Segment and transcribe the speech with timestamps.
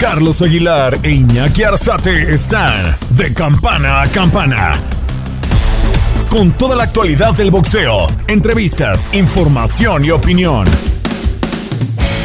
[0.00, 4.72] Carlos Aguilar e Iñaki Arzate están de campana a campana.
[6.28, 10.66] Con toda la actualidad del boxeo, entrevistas, información y opinión.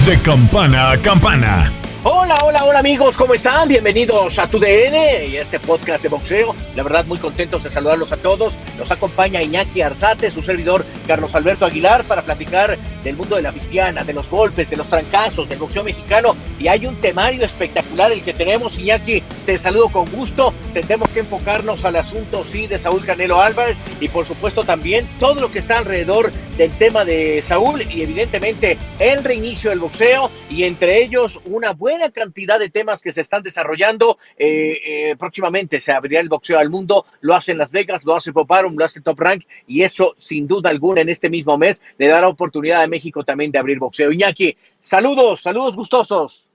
[0.06, 1.81] De campana a campana.
[2.04, 3.68] Hola, hola, hola amigos, ¿cómo están?
[3.68, 6.56] Bienvenidos a Tu DN y a este podcast de boxeo.
[6.76, 8.58] La verdad, muy contentos de saludarlos a todos.
[8.80, 13.52] Nos acompaña Iñaki Arzate, su servidor Carlos Alberto Aguilar, para platicar del mundo de la
[13.52, 16.36] cristiana, de los golpes, de los trancazos, del boxeo mexicano.
[16.58, 19.22] Y hay un temario espectacular el que tenemos, Iñaki.
[19.46, 20.56] Te saludo con gusto.
[20.74, 25.36] Tendremos que enfocarnos al asunto, sí, de Saúl Canelo Álvarez y por supuesto también todo
[25.36, 30.64] lo que está alrededor del tema de Saúl y evidentemente el reinicio del boxeo y
[30.64, 34.18] entre ellos una buena buena cantidad de temas que se están desarrollando.
[34.38, 38.16] Eh, eh, próximamente se abrirá el boxeo al mundo, lo hace en Las Vegas, lo
[38.16, 41.58] hace Pop Arum, lo hace Top Rank, y eso sin duda alguna en este mismo
[41.58, 44.12] mes le dará oportunidad a México también de abrir boxeo.
[44.12, 46.46] Iñaki, saludos, saludos gustosos.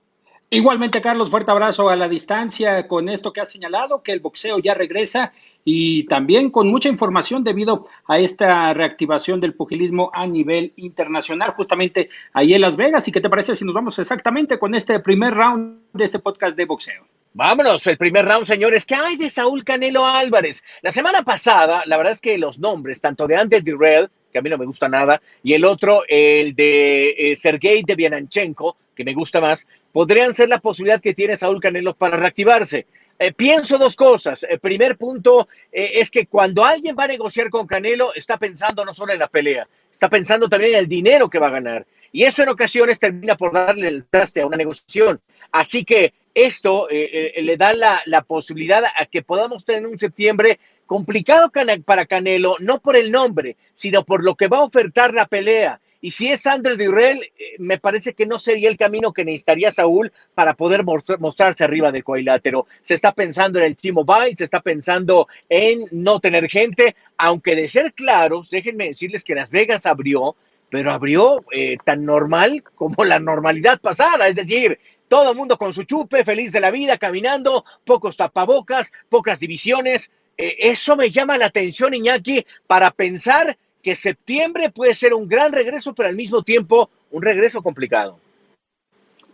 [0.49, 4.59] Igualmente, Carlos, fuerte abrazo a la distancia con esto que ha señalado, que el boxeo
[4.59, 5.33] ya regresa
[5.65, 12.07] y también con mucha información debido a esta reactivación del pugilismo a nivel internacional, justamente
[12.31, 13.05] ahí en Las Vegas.
[13.09, 16.55] ¿Y qué te parece si nos vamos exactamente con este primer round de este podcast
[16.55, 17.05] de boxeo?
[17.33, 18.85] Vámonos, el primer round, señores.
[18.85, 20.63] ¿Qué hay de Saúl Canelo Álvarez?
[20.81, 24.41] La semana pasada, la verdad es que los nombres, tanto de Andy Dirrell, que a
[24.41, 29.03] mí no me gusta nada, y el otro, el de eh, Sergei de Devianchenko, que
[29.03, 29.67] me gusta más,
[29.97, 32.85] podrían ser la posibilidad que tiene Saúl Canelo para reactivarse.
[33.17, 34.45] Eh, pienso dos cosas.
[34.47, 38.85] El primer punto eh, es que cuando alguien va a negociar con Canelo, está pensando
[38.85, 41.87] no solo en la pelea, está pensando también en el dinero que va a ganar.
[42.11, 45.19] Y eso en ocasiones termina por darle el traste a una negociación.
[45.51, 50.59] Así que esto eh, le da la, la, posibilidad a que podamos tener un septiembre
[50.85, 51.51] complicado
[51.83, 55.81] para Canelo, no por el nombre, sino por lo que va a ofertar la pelea.
[56.01, 59.71] Y si es Andrés Durrell, eh, me parece que no sería el camino que necesitaría
[59.71, 62.67] Saúl para poder mostrarse arriba del cuadrilátero.
[62.83, 67.67] Se está pensando en el T-Mobile, se está pensando en no tener gente, aunque de
[67.67, 70.35] ser claros, déjenme decirles que Las Vegas abrió,
[70.69, 75.73] pero abrió eh, tan normal como la normalidad pasada, es decir, todo el mundo con
[75.73, 80.11] su chupe, feliz de la vida, caminando, pocos tapabocas, pocas divisiones.
[80.37, 85.51] Eh, eso me llama la atención, Iñaki, para pensar que septiembre puede ser un gran
[85.51, 88.19] regreso, pero al mismo tiempo un regreso complicado.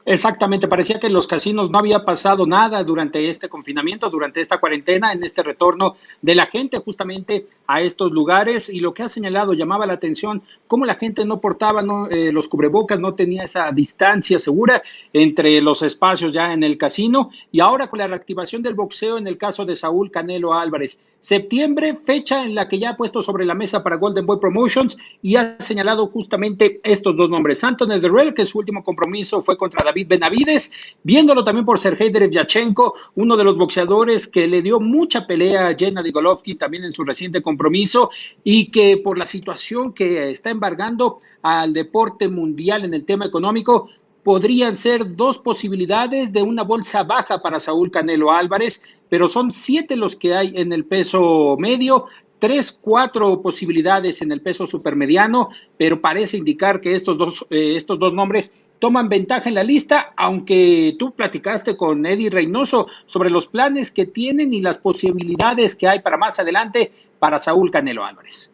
[0.05, 4.59] Exactamente, parecía que en los casinos no había pasado nada durante este confinamiento, durante esta
[4.59, 9.07] cuarentena, en este retorno de la gente justamente a estos lugares y lo que ha
[9.07, 11.81] señalado llamaba la atención, cómo la gente no portaba
[12.11, 14.83] eh, los cubrebocas, no tenía esa distancia segura
[15.13, 19.27] entre los espacios ya en el casino y ahora con la reactivación del boxeo en
[19.27, 20.99] el caso de Saúl Canelo Álvarez.
[21.21, 24.97] Septiembre, fecha en la que ya ha puesto sobre la mesa para Golden Boy Promotions
[25.21, 27.63] y ha señalado justamente estos dos nombres.
[27.63, 32.95] Anthony Derrell, que su último compromiso fue contra David Benavides, viéndolo también por Sergei Derevyachenko,
[33.15, 37.03] uno de los boxeadores que le dio mucha pelea a Jenna Golovkin también en su
[37.03, 38.09] reciente compromiso
[38.43, 43.89] y que por la situación que está embargando al deporte mundial en el tema económico,
[44.23, 49.95] podrían ser dos posibilidades de una bolsa baja para Saúl Canelo Álvarez, pero son siete
[49.95, 52.05] los que hay en el peso medio,
[52.39, 57.99] tres, cuatro posibilidades en el peso supermediano, pero parece indicar que estos dos, eh, estos
[57.99, 63.47] dos nombres toman ventaja en la lista, aunque tú platicaste con Eddie Reynoso sobre los
[63.47, 68.51] planes que tienen y las posibilidades que hay para más adelante para Saúl Canelo Álvarez.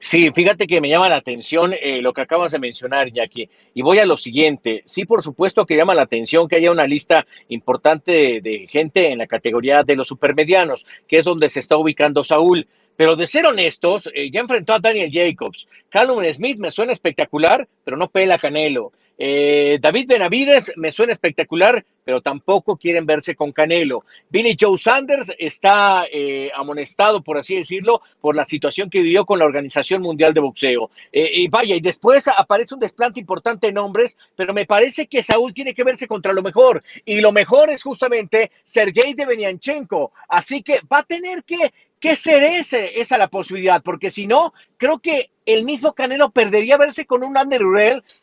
[0.00, 3.50] Sí, fíjate que me llama la atención eh, lo que acabas de mencionar, Jackie.
[3.74, 4.82] Y voy a lo siguiente.
[4.86, 9.18] Sí, por supuesto que llama la atención que haya una lista importante de, gente en
[9.18, 12.66] la categoría de los supermedianos, que es donde se está ubicando Saúl.
[12.96, 15.68] Pero de ser honestos, eh, ya enfrentó a Daniel Jacobs.
[15.90, 18.92] Callum Smith me suena espectacular, pero no pela Canelo.
[19.18, 24.04] Eh, David Benavides me suena espectacular, pero tampoco quieren verse con Canelo.
[24.28, 29.38] Billy Joe Sanders está eh, amonestado, por así decirlo, por la situación que vivió con
[29.38, 30.90] la Organización Mundial de Boxeo.
[31.12, 35.22] Eh, y vaya, y después aparece un desplante importante de nombres, pero me parece que
[35.22, 36.82] Saúl tiene que verse contra lo mejor.
[37.04, 40.12] Y lo mejor es justamente Sergei de Benianchenko.
[40.28, 44.52] Así que va a tener que, que ser ese, esa la posibilidad, porque si no,
[44.76, 47.58] creo que el mismo Canelo perdería verse con un Andy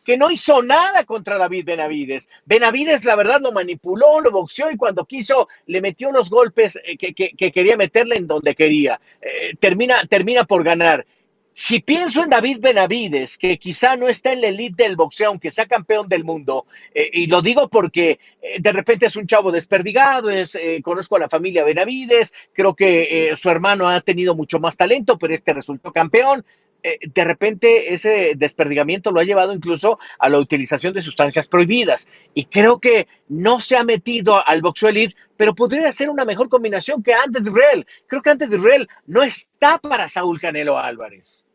[0.03, 2.29] que no hizo nada contra David Benavides.
[2.45, 6.97] Benavides, la verdad, lo manipuló, lo boxeó y cuando quiso le metió los golpes eh,
[6.97, 8.99] que, quería meterle en donde quería.
[9.21, 11.05] Eh, termina, termina por ganar.
[11.53, 15.51] Si pienso en David Benavides, que quizá no está en la elite del boxeo, aunque
[15.51, 19.51] sea campeón del mundo, eh, y lo digo porque eh, de repente es un chavo
[19.51, 24.59] desperdigado, es, eh, conozco a la familia Benavides, creo que su hermano ha tenido mucho
[24.59, 26.45] más talento, pero este resultó campeón.
[26.83, 32.07] De repente ese desperdigamiento lo ha llevado incluso a la utilización de sustancias prohibidas.
[32.33, 36.49] Y creo que no se ha metido al boxeo elite, pero podría ser una mejor
[36.49, 37.85] combinación que antes de Real.
[38.07, 41.45] Creo que antes de Real no está para Saúl Canelo Álvarez.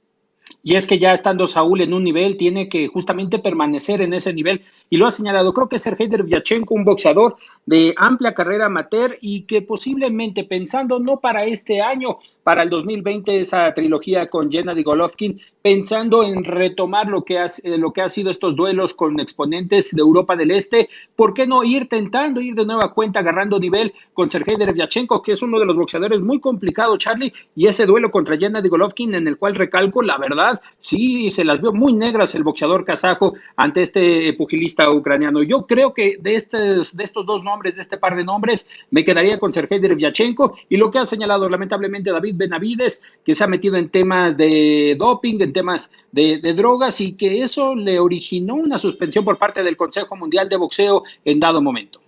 [0.62, 4.32] Y es que ya estando Saúl en un nivel, tiene que justamente permanecer en ese
[4.32, 4.62] nivel.
[4.90, 7.36] Y lo ha señalado, creo que Sergei Dervyachenko, un boxeador
[7.66, 13.40] de amplia carrera amateur y que posiblemente pensando no para este año, para el 2020
[13.40, 18.08] esa trilogía con Gennady Golovkin, pensando en retomar lo que, ha, eh, lo que ha
[18.08, 22.54] sido estos duelos con exponentes de Europa del Este, ¿por qué no ir tentando, ir
[22.54, 26.38] de nueva cuenta, agarrando nivel con Sergei Derevyachenko, que es uno de los boxeadores muy
[26.38, 31.30] complicado, Charlie, y ese duelo contra Gennady Golovkin, en el cual recalco, la verdad, sí,
[31.30, 35.42] se las vio muy negras el boxeador kazajo ante este pugilista ucraniano.
[35.42, 39.02] Yo creo que de, estos, de estos dos nombres, de este par de nombres, me
[39.02, 43.46] quedaría con Sergei Derevyachenko, y lo que ha señalado lamentablemente David Benavides, que se ha
[43.46, 48.54] metido en temas de doping, en temas de, de, drogas y que eso le originó
[48.54, 52.05] una suspensión por parte del Consejo Mundial de Boxeo en dado momento.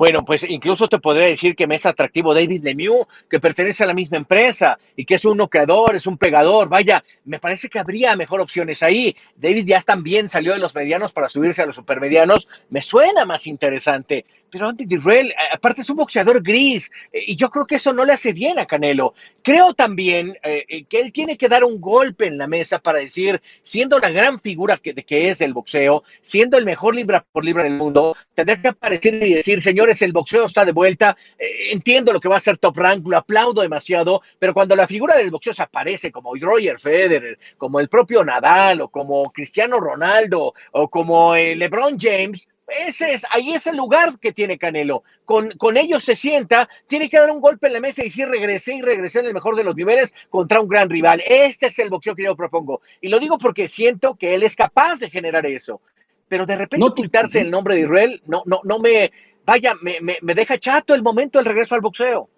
[0.00, 3.86] Bueno, pues incluso te podría decir que me es atractivo David Lemieux, que pertenece a
[3.86, 6.70] la misma empresa y que es un noqueador, es un pegador.
[6.70, 9.14] Vaya, me parece que habría mejor opciones ahí.
[9.36, 12.48] David ya también salió de los medianos para subirse a los supermedianos.
[12.70, 14.24] Me suena más interesante.
[14.50, 18.14] Pero Andy Dirrell, aparte es un boxeador gris y yo creo que eso no le
[18.14, 19.14] hace bien a Canelo.
[19.42, 22.98] Creo también eh, eh, que él tiene que dar un golpe en la mesa para
[22.98, 27.44] decir, siendo la gran figura que, que es el boxeo, siendo el mejor libra por
[27.44, 31.16] libra del mundo, tendrá que aparecer y decir, señores, el boxeo está de vuelta.
[31.38, 34.86] Eh, entiendo lo que va a ser Top Rank, lo aplaudo demasiado, pero cuando la
[34.86, 39.78] figura del boxeo se aparece como Roger Federer, como el propio Nadal, o como Cristiano
[39.80, 45.02] Ronaldo, o como eh, LeBron James, ese es, ahí es el lugar que tiene Canelo.
[45.24, 48.28] Con, con ellos se sienta, tiene que dar un golpe en la mesa y decir
[48.28, 51.22] regresé y regresé en el mejor de los niveles contra un gran rival.
[51.26, 52.80] Este es el boxeo que yo propongo.
[53.00, 55.80] Y lo digo porque siento que él es capaz de generar eso.
[56.28, 59.10] Pero de repente no, ocultarse el nombre de Israel no, no, no me,
[59.46, 62.28] vaya, me, me, deja chato el momento del regreso al boxeo.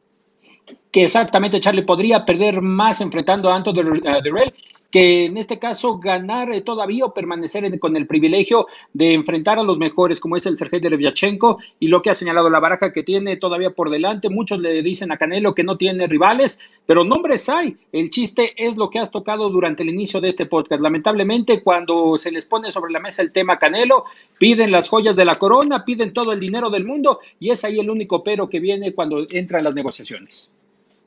[0.91, 4.53] Que exactamente Charlie podría perder más enfrentando a Anto de, de,
[4.93, 9.63] que en este caso ganar eh, todavía o permanecer con el privilegio de enfrentar a
[9.63, 13.03] los mejores, como es el Sergei Derevyachenko, y lo que ha señalado la baraja que
[13.03, 14.29] tiene todavía por delante.
[14.29, 17.77] Muchos le dicen a Canelo que no tiene rivales, pero nombres hay.
[17.91, 20.83] El chiste es lo que has tocado durante el inicio de este podcast.
[20.83, 24.05] Lamentablemente, cuando se les pone sobre la mesa el tema Canelo,
[24.39, 27.81] piden las joyas de la corona, piden todo el dinero del mundo, y es ahí
[27.81, 30.51] el único pero que viene cuando entran las negociaciones.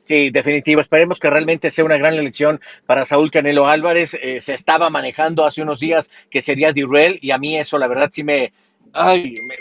[0.05, 0.81] Sí, definitivo.
[0.81, 4.15] Esperemos que realmente sea una gran elección para Saúl Canelo Álvarez.
[4.21, 7.87] Eh, se estaba manejando hace unos días que sería Dirrell y a mí eso la
[7.87, 8.53] verdad sí me,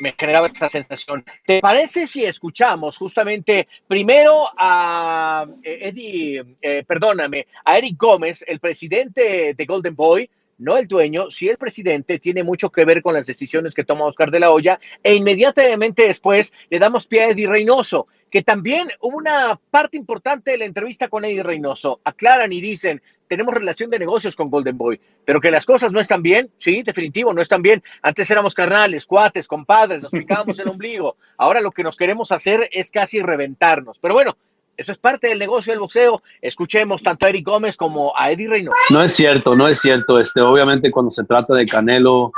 [0.00, 1.24] me, generaba esa sensación.
[1.46, 8.60] ¿Te parece si escuchamos justamente primero a eh, Eddie, eh, perdóname, a Eric Gómez, el
[8.60, 10.28] presidente de Golden Boy?
[10.58, 14.06] no el dueño, si el presidente tiene mucho que ver con las decisiones que toma
[14.06, 18.88] Oscar de la Hoya, e inmediatamente después le damos pie a Eddie Reynoso, que también
[19.00, 22.00] hubo una parte importante de la entrevista con Eddie Reynoso.
[22.02, 26.00] Aclaran y dicen, tenemos relación de negocios con Golden Boy, pero que las cosas no
[26.00, 27.80] están bien, sí, definitivo, no están bien.
[28.02, 31.16] Antes éramos carnales, cuates, compadres, nos picábamos el ombligo.
[31.38, 34.00] Ahora lo que nos queremos hacer es casi reventarnos.
[34.00, 34.36] Pero bueno,
[34.76, 36.20] eso es parte del negocio del boxeo.
[36.42, 38.76] Escuchemos tanto a Eric Gómez como a Eddie Reynoso.
[38.90, 40.18] No es cierto, no es cierto.
[40.18, 42.32] Este, obviamente cuando se trata de Canelo,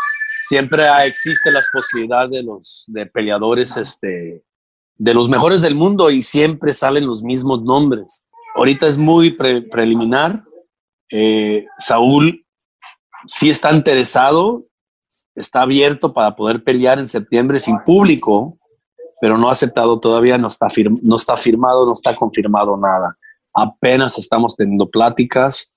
[0.47, 4.43] siempre existe las posibilidades de los de peleadores este,
[4.99, 8.27] de los mejores del mundo y siempre salen los mismos nombres.
[8.55, 10.43] Ahorita es muy preliminar.
[11.11, 12.45] Eh, Saúl
[13.27, 14.65] sí está interesado,
[15.35, 18.59] está abierto para poder pelear en septiembre sin público
[19.21, 20.69] pero no ha aceptado todavía, no está,
[21.03, 23.17] no está firmado, no está confirmado nada.
[23.55, 25.71] Apenas estamos teniendo pláticas,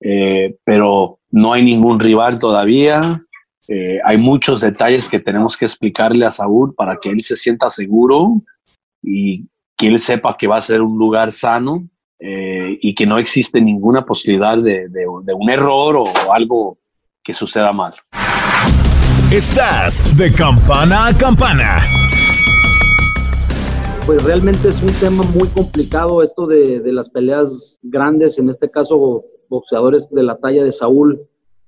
[0.00, 3.22] eh, pero no hay ningún rival todavía.
[3.68, 7.68] Eh, hay muchos detalles que tenemos que explicarle a Saúl para que él se sienta
[7.68, 8.40] seguro
[9.02, 11.88] y que él sepa que va a ser un lugar sano
[12.18, 16.78] eh, y que no existe ninguna posibilidad de, de un error o algo
[17.22, 17.92] que suceda mal.
[19.30, 21.82] Estás de campana a campana.
[24.06, 28.70] Pues realmente es un tema muy complicado esto de, de las peleas grandes, en este
[28.70, 31.20] caso boxeadores de la talla de Saúl,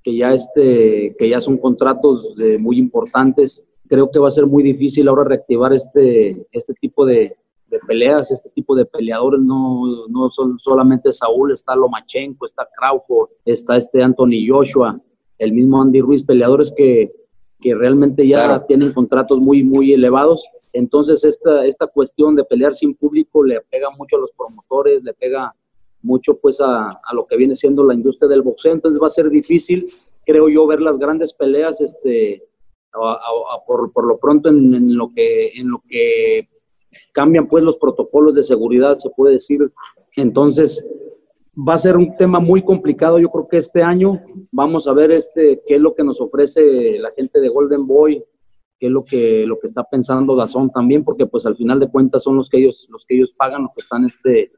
[0.02, 3.66] que ya, este, que ya son contratos de, muy importantes.
[3.90, 8.30] Creo que va a ser muy difícil ahora reactivar este, este tipo de, de peleas,
[8.30, 9.40] este tipo de peleadores.
[9.40, 14.97] No, no son solamente Saúl, está Lomachenko, está Crawford, está este Anthony Joshua,
[15.38, 17.12] el mismo Andy Ruiz, peleadores que,
[17.61, 20.44] que realmente ya tienen contratos muy, muy elevados.
[20.73, 25.14] Entonces, esta, esta cuestión de pelear sin público le pega mucho a los promotores, le
[25.14, 25.52] pega
[26.02, 29.11] mucho pues a, a, lo que viene siendo la industria del boxeo, entonces va a
[29.11, 29.82] ser difícil,
[30.25, 32.42] creo yo, ver las grandes peleas este,
[33.66, 36.49] por, por, lo pronto en, en, lo que, en lo que
[37.12, 39.73] cambian pues los protocolos de seguridad, se puede decir.
[40.16, 40.85] Entonces,
[41.56, 44.12] va a ser un tema muy complicado, yo creo que este año
[44.52, 48.25] vamos a ver este, qué es lo que nos ofrece la gente de Golden Boy,
[48.78, 51.90] qué es lo que, lo que está pensando Dazón también, porque pues al final de
[51.90, 54.52] cuentas son los que ellos, los que ellos pagan, los que están este,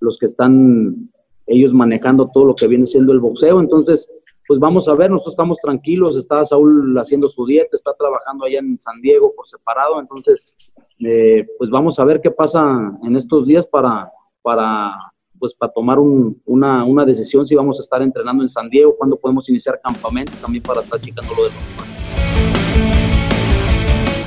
[0.00, 1.10] los que están
[1.46, 3.60] ellos manejando todo lo que viene siendo el boxeo.
[3.60, 4.10] Entonces,
[4.46, 8.60] pues vamos a ver, nosotros estamos tranquilos, está Saúl haciendo su dieta, está trabajando allá
[8.60, 13.46] en San Diego por separado, entonces, eh, pues vamos a ver qué pasa en estos
[13.46, 14.10] días para,
[14.42, 14.94] para
[15.38, 18.96] pues para tomar un, una, una, decisión si vamos a estar entrenando en San Diego,
[18.96, 21.58] cuándo podemos iniciar campamento, también para estar checando lo de los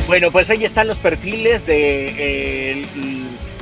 [0.07, 2.85] Bueno, pues ahí están los perfiles de eh,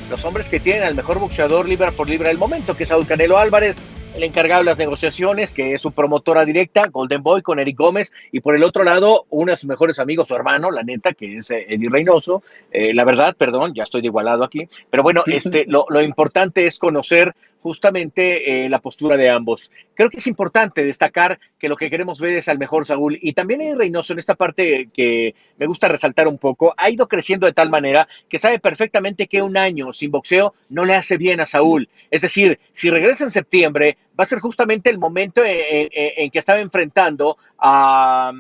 [0.10, 3.06] los hombres que tienen al mejor boxeador libra por libra del momento, que es Saúl
[3.06, 3.78] Canelo Álvarez,
[4.18, 8.12] el encargado de las negociaciones, que es su promotora directa, Golden Boy, con Eric Gómez,
[8.32, 11.38] y por el otro lado, uno de sus mejores amigos, su hermano, la neta, que
[11.38, 12.42] es eh, Eddie Reynoso.
[12.72, 16.66] Eh, la verdad, perdón, ya estoy de igualado aquí, pero bueno, este, lo, lo importante
[16.66, 19.72] es conocer justamente eh, la postura de ambos.
[19.94, 23.34] Creo que es importante destacar que lo que queremos ver es al mejor Saúl y
[23.34, 27.48] también Eddie Reynoso en esta parte que me gusta resaltar un poco, ha ido creciendo
[27.48, 31.40] de tal manera que sabe perfectamente que un año sin boxeo no le hace bien
[31.40, 31.90] a Saúl.
[32.12, 36.30] Es decir, si regresa en septiembre, va a ser justamente el momento en, en, en
[36.30, 38.32] que estaba enfrentando a,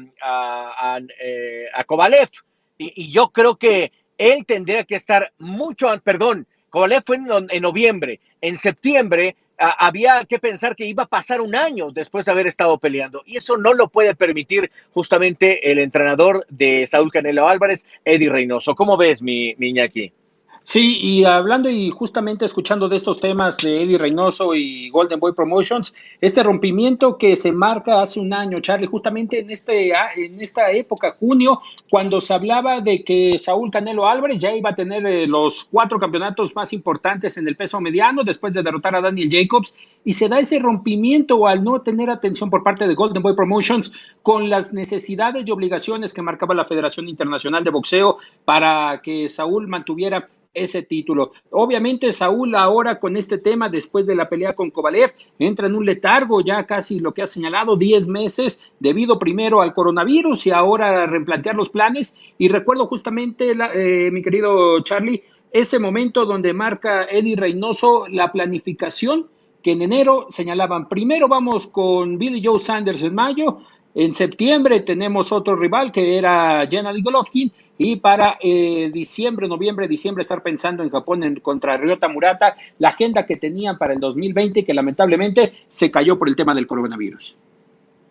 [1.19, 2.29] eh, a Kovalev.
[2.77, 6.47] Y, y, yo creo que él tendría que estar mucho, perdón,
[7.05, 11.91] Fue en, noviembre, en septiembre a, había que pensar que iba a pasar un año
[11.91, 13.24] después de haber estado peleando.
[13.25, 18.75] Y eso no lo puede permitir justamente el entrenador de Saúl Canelo Álvarez, Eddie Reynoso.
[18.75, 19.74] ¿Cómo ves, mi, mi?
[20.69, 25.31] Sí, y hablando y justamente escuchando de estos temas de Eddie Reynoso y Golden Boy
[25.31, 30.69] Promotions, este rompimiento que se marca hace un año, Charlie, justamente en, este, en esta
[30.71, 35.25] época, junio, cuando se hablaba de que Saúl Canelo Álvarez ya iba a tener eh,
[35.25, 39.74] los cuatro campeonatos más importantes en el peso mediano después de derrotar a Daniel Jacobs,
[40.03, 43.93] y se da ese rompimiento al no tener atención por parte de Golden Boy Promotions
[44.21, 49.67] con las necesidades y obligaciones que marcaba la Federación Internacional de Boxeo para que Saúl
[49.67, 50.27] mantuviera
[50.58, 51.32] ese título.
[51.52, 55.86] Obviamente Saúl ahora con este tema, después de la pelea con Kovalev, entra en un
[55.86, 61.04] letargo ya casi lo que ha señalado 10 meses debido primero al coronavirus y ahora
[61.04, 62.18] a replantear los planes.
[62.38, 69.28] Y recuerdo justamente, eh, mi querido Charlie, ese momento donde marca Eddie Reynoso la planificación
[69.64, 73.60] que en enero señalaban, primero vamos con Billy Joe Sanders en mayo,
[73.96, 80.22] en septiembre tenemos otro rival que era Gennady Golovkin y para eh, diciembre, noviembre, diciembre
[80.22, 84.65] estar pensando en Japón en, contra Ryota Murata, la agenda que tenían para el 2020
[84.65, 87.38] que lamentablemente se cayó por el tema del coronavirus.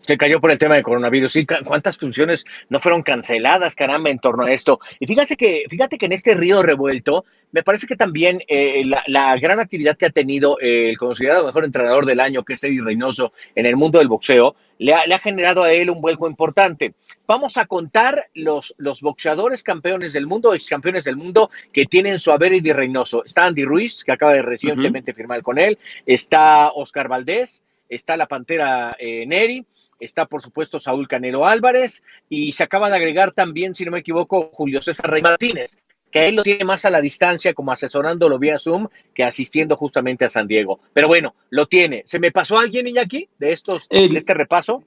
[0.01, 1.37] Se cayó por el tema del coronavirus.
[1.37, 4.79] ¿Y cuántas funciones no fueron canceladas, caramba, en torno a esto?
[5.01, 9.03] Y fíjate que, fíjate que en este río revuelto, me parece que también eh, la,
[9.07, 12.63] la, gran actividad que ha tenido eh, el considerado mejor entrenador del año, que es
[12.63, 16.01] Eddie Reynoso, en el mundo del boxeo, le ha, le ha, generado a él un
[16.01, 16.95] vuelco importante.
[17.27, 22.19] Vamos a contar los, los boxeadores campeones del mundo, ex campeones del mundo, que tienen
[22.19, 23.25] su haber Eddie Reynoso.
[23.25, 25.17] Está Andy Ruiz, que acaba de recientemente uh -huh.
[25.17, 25.79] firmar con él.
[26.05, 27.63] Está Oscar Valdés.
[27.89, 29.65] Está la Pantera eh, Neri
[30.01, 33.99] está por supuesto Saúl Canelo Álvarez y se acaba de agregar también, si no me
[33.99, 35.79] equivoco, Julio César Rey Martínez,
[36.11, 40.25] que él lo tiene más a la distancia como asesorándolo vía Zoom que asistiendo justamente
[40.25, 40.81] a San Diego.
[40.93, 42.03] Pero bueno, lo tiene.
[42.07, 44.85] ¿Se me pasó alguien, Iñaki, de estos, eh, de este repaso?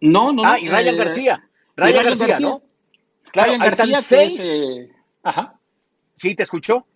[0.00, 0.42] No, no.
[0.44, 1.48] Ah, y Ryan eh, García.
[1.76, 2.62] Ryan, Ryan García, García, ¿no?
[3.32, 4.38] Claro, Ryan García, seis.
[4.38, 4.90] Es, eh...
[5.22, 5.58] Ajá.
[6.16, 6.86] ¿Sí te escuchó?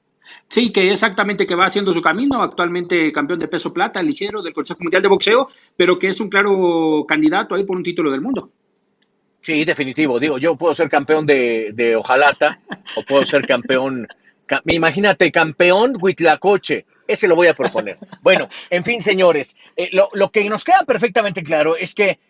[0.49, 4.53] Sí, que exactamente que va haciendo su camino, actualmente campeón de peso plata ligero del
[4.53, 8.21] Consejo Mundial de Boxeo, pero que es un claro candidato ahí por un título del
[8.21, 8.51] mundo.
[9.41, 10.21] Sí, definitivo.
[10.21, 12.59] Digo, yo puedo ser campeón de, Ojalata
[12.97, 14.07] o puedo ser campeón,
[14.47, 16.87] ca, imagínate, campeón Huitlacoche.
[17.09, 17.99] Ese lo voy a proponer.
[18.23, 22.21] Bueno, en fin, señores, eh, lo, lo que nos queda perfectamente claro es que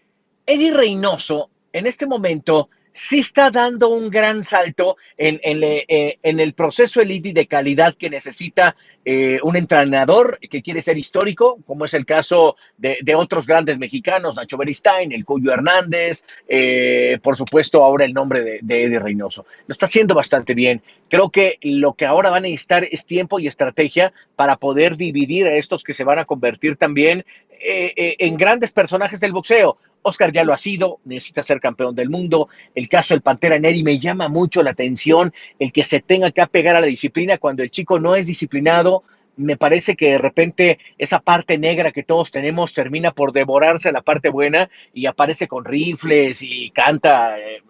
[0.46, 7.00] Eddie Reynoso en este momento sí está dando un gran salto en, eh, el proceso
[7.00, 12.06] elite de calidad que necesita eh, un entrenador que quiere ser histórico, como es el
[12.06, 18.12] caso de, otros grandes mexicanos, Nacho Beristain, el Cuyo Hernández, eh, por supuesto ahora el
[18.12, 19.44] nombre de, de, Eddie Reynoso.
[19.66, 20.82] Lo está haciendo bastante bien.
[21.08, 25.46] Creo que lo que ahora van a necesitar es tiempo y estrategia para poder dividir
[25.46, 27.25] a estos que se van a convertir también
[27.64, 29.78] en grandes personajes del boxeo.
[30.02, 32.49] Oscar ya lo ha sido, necesita ser campeón del mundo.
[32.75, 36.42] El caso del Pantera Neri me llama mucho la atención, el que se tenga que
[36.42, 39.04] apegar a la disciplina cuando el chico no es disciplinado.
[39.37, 44.02] Me parece que de repente esa parte negra que todos tenemos termina por devorarse la
[44.02, 47.62] parte buena y aparece con rifles y canta eh,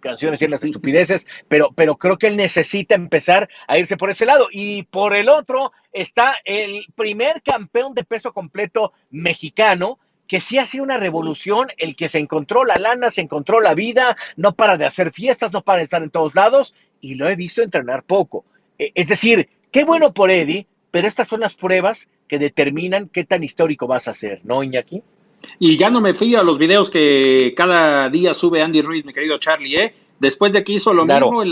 [0.00, 4.26] canciones y las estupideces, pero, pero creo que él necesita empezar a irse por ese
[4.26, 4.48] lado.
[4.50, 10.66] Y por el otro está el primer campeón de peso completo mexicano, que sí ha
[10.66, 14.76] sido una revolución, el que se encontró la lana, se encontró la vida, no para
[14.76, 18.04] de hacer fiestas, no para de estar en todos lados, y lo he visto entrenar
[18.04, 18.44] poco.
[18.78, 23.24] E, es decir, qué bueno por Eddie, pero estas son las pruebas que determinan qué
[23.24, 25.02] tan histórico vas a ser, ¿no, Iñaki?
[25.58, 29.12] Y ya no me fío a los videos que cada día sube Andy Ruiz, mi
[29.12, 29.94] querido Charlie, ¿eh?
[30.18, 31.42] Después de que hizo lo mismo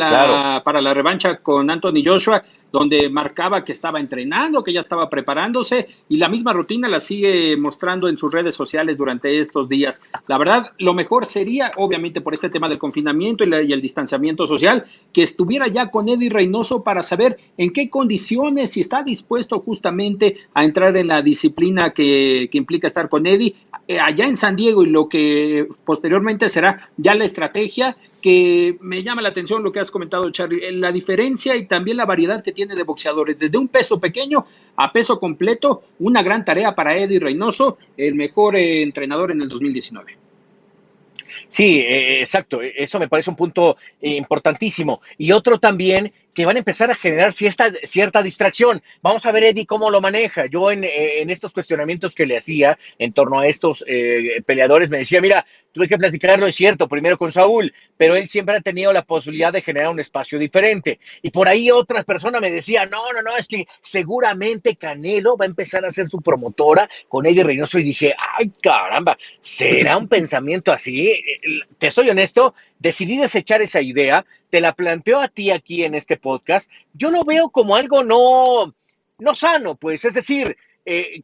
[0.64, 2.42] para la revancha con Anthony Joshua,
[2.72, 7.56] donde marcaba que estaba entrenando, que ya estaba preparándose y la misma rutina la sigue
[7.56, 10.02] mostrando en sus redes sociales durante estos días.
[10.26, 14.84] La verdad, lo mejor sería, obviamente por este tema del confinamiento y, el distanciamiento social,
[15.12, 20.36] que estuviera ya con Eddie Reynoso para saber en qué condiciones, si está dispuesto justamente
[20.54, 23.54] a entrar en la disciplina que, que implica estar con Eddie
[23.90, 29.02] eh, allá en San Diego y lo que posteriormente será ya la estrategia que me
[29.02, 32.42] llama la atención lo que has comentado, Charlie, eh, la diferencia y también la variedad
[32.42, 36.96] que tiene de boxeadores, desde un peso pequeño a peso completo, una gran tarea para
[36.96, 40.27] Eddie Reynoso, el mejor eh, entrenador en el 2019.
[41.48, 42.60] Sí, exacto.
[42.62, 45.00] Eso me parece un punto importantísimo.
[45.16, 48.80] Y otro también que van a empezar a generar cierta, cierta distracción.
[49.02, 50.46] Vamos a ver, Eddie, cómo lo maneja.
[50.46, 54.88] Yo en, eh, en estos cuestionamientos que le hacía en torno a estos eh, peleadores,
[54.88, 58.60] me decía, mira, tuve que platicarlo, es cierto, primero con Saúl, pero él siempre ha
[58.60, 61.00] tenido la posibilidad de generar un espacio diferente.
[61.22, 65.44] Y por ahí otras personas me decían, no, no, no, es que seguramente Canelo va
[65.44, 67.80] a empezar a ser su promotora con Eddie Reynoso.
[67.80, 71.20] Y dije, ay, caramba, ¿será un pensamiento así?
[71.78, 76.16] Te soy honesto, decidí desechar esa idea, te la planteo a ti aquí en este
[76.16, 78.74] podcast, yo lo veo como algo no,
[79.18, 81.22] no sano, pues, es decir, eh,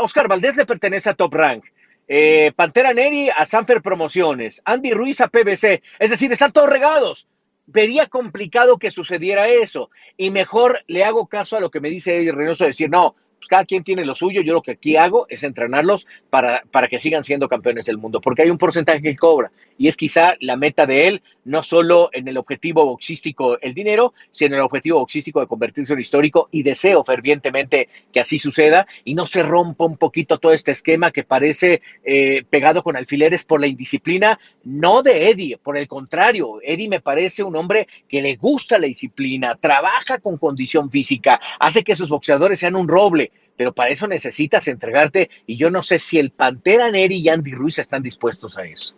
[0.00, 1.64] Oscar Valdés le pertenece a Top Rank.
[2.08, 7.26] Eh, Pantera Neri a Sanfer Promociones, Andy Ruiz a PBC, es decir, están todos regados.
[7.66, 12.16] Vería complicado que sucediera eso y mejor le hago caso a lo que me dice
[12.16, 14.42] Eddie Reynoso, decir, no, pues, cada quien tiene lo suyo.
[14.42, 18.20] Yo lo que aquí hago es entrenarlos para, para que sigan siendo campeones del mundo,
[18.20, 21.62] porque hay un porcentaje que él cobra y es quizá la meta de él, no
[21.62, 26.00] solo en el objetivo boxístico el dinero, sino en el objetivo boxístico de convertirse en
[26.00, 30.72] histórico y deseo fervientemente que así suceda y no se rompa un poquito todo este
[30.72, 35.86] esquema que parece eh, pegado con alfileres por la indisciplina, no de Eddie, por el
[35.86, 41.40] contrario, Eddie me parece un hombre que le gusta la disciplina, trabaja con condición física,
[41.60, 43.25] hace que sus boxeadores sean un roble
[43.56, 47.52] pero para eso necesitas entregarte y yo no sé si el Pantera Neri y Andy
[47.52, 48.94] Ruiz están dispuestos a eso.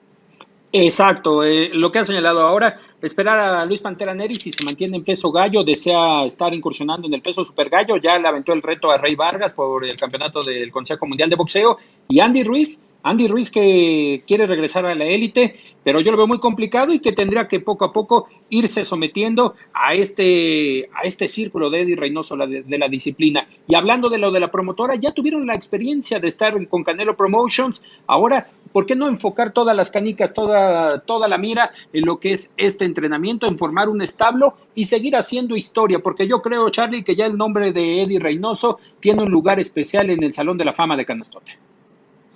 [0.71, 4.99] Exacto, eh, lo que ha señalado ahora, esperar a Luis Pantera Neri si se mantiene
[4.99, 8.61] en peso gallo, desea estar incursionando en el peso super gallo, ya le aventó el
[8.61, 12.83] reto a Rey Vargas por el campeonato del Consejo Mundial de Boxeo y Andy Ruiz
[13.03, 16.99] Andy Ruiz que quiere regresar a la élite, pero yo lo veo muy complicado y
[16.99, 21.97] que tendría que poco a poco irse sometiendo a este, a este círculo de Eddie
[21.97, 23.47] Reynoso de, la disciplina.
[23.67, 27.17] Y hablando de lo de la promotora, ya tuvieron la experiencia de estar con Canelo
[27.17, 27.81] Promotions.
[28.07, 32.33] Ahora, ¿por qué no enfocar todas las canicas, toda, toda la mira en lo que
[32.33, 36.01] es este entrenamiento, en formar un establo y seguir haciendo historia?
[36.01, 40.11] Porque yo creo, Charlie, que ya el nombre de Eddie Reynoso tiene un lugar especial
[40.11, 41.57] en el Salón de la Fama de Canastote.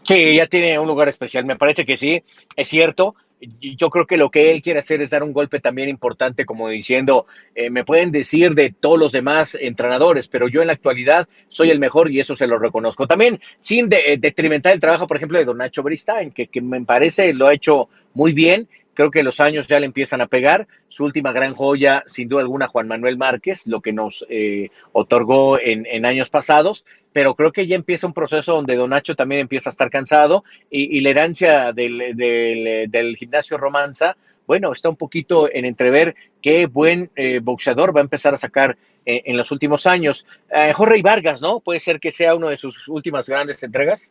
[0.05, 2.23] Sí, ya tiene un lugar especial, me parece que sí,
[2.57, 3.15] es cierto.
[3.61, 6.69] Yo creo que lo que él quiere hacer es dar un golpe también importante, como
[6.69, 11.29] diciendo, eh, me pueden decir de todos los demás entrenadores, pero yo en la actualidad
[11.49, 13.09] soy el mejor y eso se lo reconozco.
[13.09, 16.61] También sin de, eh, detrimentar el trabajo, por ejemplo, de Don Nacho Bristain, que, que
[16.61, 20.27] me parece lo ha hecho muy bien Creo que los años ya le empiezan a
[20.27, 20.67] pegar.
[20.89, 25.59] Su última gran joya, sin duda alguna, Juan Manuel Márquez, lo que nos eh, otorgó
[25.59, 26.85] en, años pasados.
[27.13, 30.45] Pero creo que ya empieza un proceso donde Don Nacho también empieza a estar cansado
[30.71, 37.41] y, la herencia del, gimnasio Romanza, bueno, está un poquito en entrever qué buen eh,
[37.43, 40.27] boxeador va a empezar a sacar eh, en los últimos años.
[40.75, 41.61] Jorge y Vargas, ¿no?
[41.61, 44.11] Puede ser que sea uno de sus últimas grandes entregas.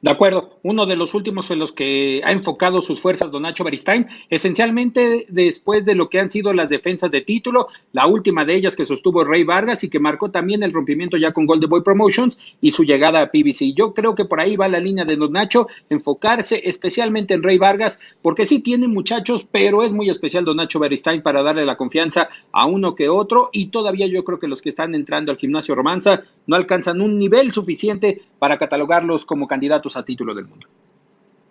[0.00, 3.64] De acuerdo, uno de los últimos en los que ha enfocado sus fuerzas Don Nacho
[3.64, 8.54] Beristain, esencialmente después de lo que han sido las defensas de título, la última de
[8.54, 11.82] ellas que sostuvo Rey Vargas y que marcó también el rompimiento ya con Golden Boy
[11.82, 13.74] Promotions y su llegada a PBC.
[13.76, 17.58] Yo creo que por ahí va la línea de Don Nacho, enfocarse especialmente en Rey
[17.58, 21.76] Vargas, porque sí tiene muchachos, pero es muy especial Don Nacho Beristain para darle la
[21.76, 25.38] confianza a uno que otro y todavía yo creo que los que están entrando al
[25.38, 30.46] gimnasio Romanza no alcanzan un nivel suficiente para catalogarlos como candidatos datos a título del
[30.46, 30.66] mundo.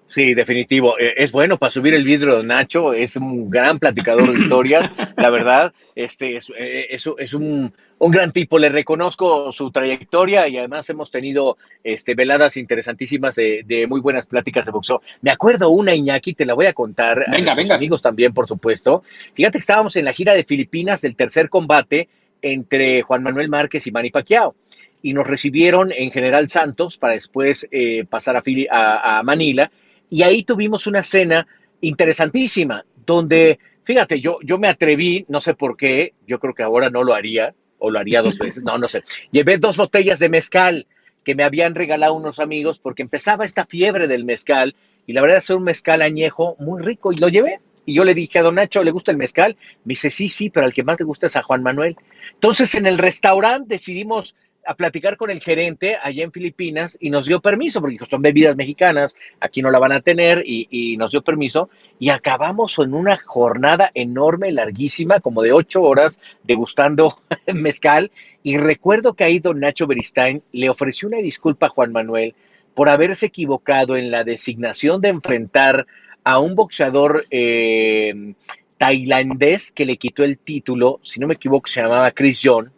[0.10, 0.98] Sí, definitivo.
[0.98, 4.90] Eh, es bueno para subir el vidrio de Nacho, es un gran platicador de historias,
[5.18, 5.74] la verdad.
[5.96, 11.58] Este es, eh, es, un, gran tipo, le reconozco su trayectoria y además hemos tenido
[11.84, 15.02] este, veladas interesantísimas de, muy buenas pláticas de boxeo.
[15.22, 17.26] Me acuerdo una, Iñaki, te la voy a contar.
[17.30, 17.76] Venga, venga.
[17.76, 19.04] amigos también, por supuesto.
[19.34, 22.08] Fíjate que estábamos en la gira de Filipinas del tercer combate
[22.42, 24.56] entre Juan Manuel Márquez y Manny Pacquiao
[25.02, 29.72] y nos recibieron en General Santos para después eh, pasar a, a, Manila.
[30.10, 31.48] Y ahí tuvimos una cena
[31.82, 36.90] interesantísima, donde, fíjate, yo, yo me atreví, no sé por qué, yo creo que ahora
[36.90, 39.04] no lo haría, o lo haría dos veces, no, no sé.
[39.32, 40.88] Llevé dos botellas de mezcal
[41.24, 45.40] que me habían regalado unos amigos porque empezaba esta fiebre del mezcal y la verdad
[45.40, 47.60] es un mezcal añejo muy rico y lo llevé.
[47.86, 49.56] Y yo le dije a don Nacho, ¿le gusta el mezcal?
[49.86, 51.96] Me dice, sí, sí, pero al que más le gusta es a Juan Manuel.
[52.34, 54.36] Entonces en el restaurante decidimos
[54.68, 58.56] a platicar con el gerente allá en Filipinas y nos dio permiso, porque son bebidas
[58.58, 63.18] mexicanas, aquí no la van a tener, y, nos dio permiso, y acabamos en una
[63.18, 67.18] jornada enorme, larguísima, como de ocho horas, degustando
[67.54, 68.12] mezcal,
[68.44, 72.36] y recuerdo que ahí don Nacho Beristain le ofreció una disculpa a Juan Manuel
[72.76, 75.88] por haberse equivocado en la designación de enfrentar
[76.26, 78.34] a un boxeador eh,
[78.78, 82.72] tailandés que le quitó el título, si no me equivoco, se llamaba Chris John,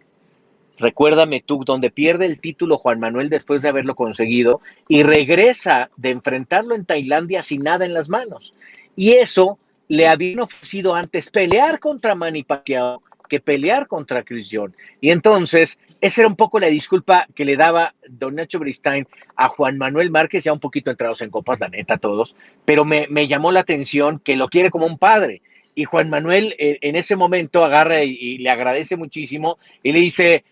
[0.79, 6.11] Recuérdame tú, donde pierde el título Juan Manuel después de haberlo conseguido y regresa de
[6.11, 8.53] enfrentarlo en Tailandia sin nada en las manos.
[8.95, 14.75] Y eso le habían ofrecido antes pelear contra Manny Pacquiao que pelear contra Chris John.
[15.01, 19.49] Y entonces, esa era un poco la disculpa que le daba don Nacho Bristain a
[19.49, 23.51] Juan Manuel Márquez, ya un poquito entrados en copas, la neta, todos, pero me, llamó
[23.51, 25.41] la atención que lo quiere como un padre.
[25.75, 30.43] Y Juan Manuel eh, en ese momento agarra y le agradece muchísimo y le dice,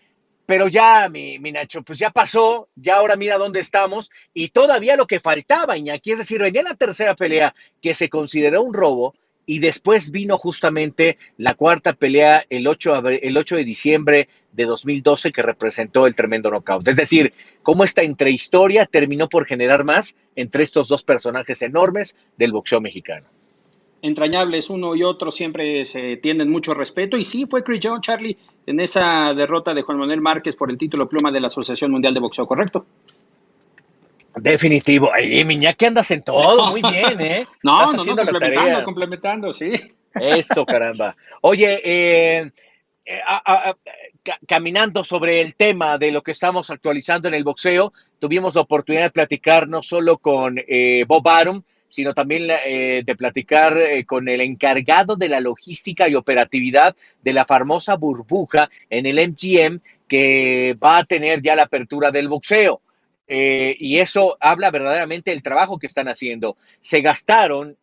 [0.48, 5.06] pero ya, mi, Nacho, pues ya pasó, ya ahora mira dónde estamos y todavía lo
[5.06, 9.58] que faltaba, Iñaki, es decir, venía la tercera pelea que se consideró un robo y
[9.58, 15.42] después vino justamente la cuarta pelea el 8, el 8 de diciembre de 2012 que
[15.42, 16.88] representó el tremendo knockout.
[16.88, 22.52] Es decir, cómo esta entrehistoria terminó por generar más entre estos dos personajes enormes del
[22.52, 23.28] boxeo mexicano
[24.02, 27.16] entrañables uno y otro, siempre se tienen mucho respeto.
[27.16, 30.78] Y sí, fue Chris John, Charlie, en esa derrota de Juan Manuel Márquez por el
[30.78, 32.86] título pluma de la Asociación Mundial de Boxeo, ¿correcto?
[34.36, 35.10] Definitivo.
[35.12, 37.46] Ay, Miña, que andas en todo, muy bien, ¿eh?
[37.62, 39.72] no, no, no, complementando, complementando, sí.
[40.14, 41.16] Eso, caramba.
[41.42, 42.50] Oye, eh,
[43.04, 43.20] eh
[44.46, 49.04] caminando sobre el tema de lo que estamos actualizando en el boxeo, tuvimos la oportunidad
[49.04, 54.28] de platicar no solo con eh, Bob Arum, sino también eh, de platicar eh, con
[54.28, 60.76] el encargado de la logística y operatividad de la famosa burbuja en el MGM que
[60.82, 62.80] va a tener ya la apertura del boxeo.
[63.26, 66.56] Eh, y eso habla verdaderamente del trabajo que están haciendo.
[66.80, 67.76] Se gastaron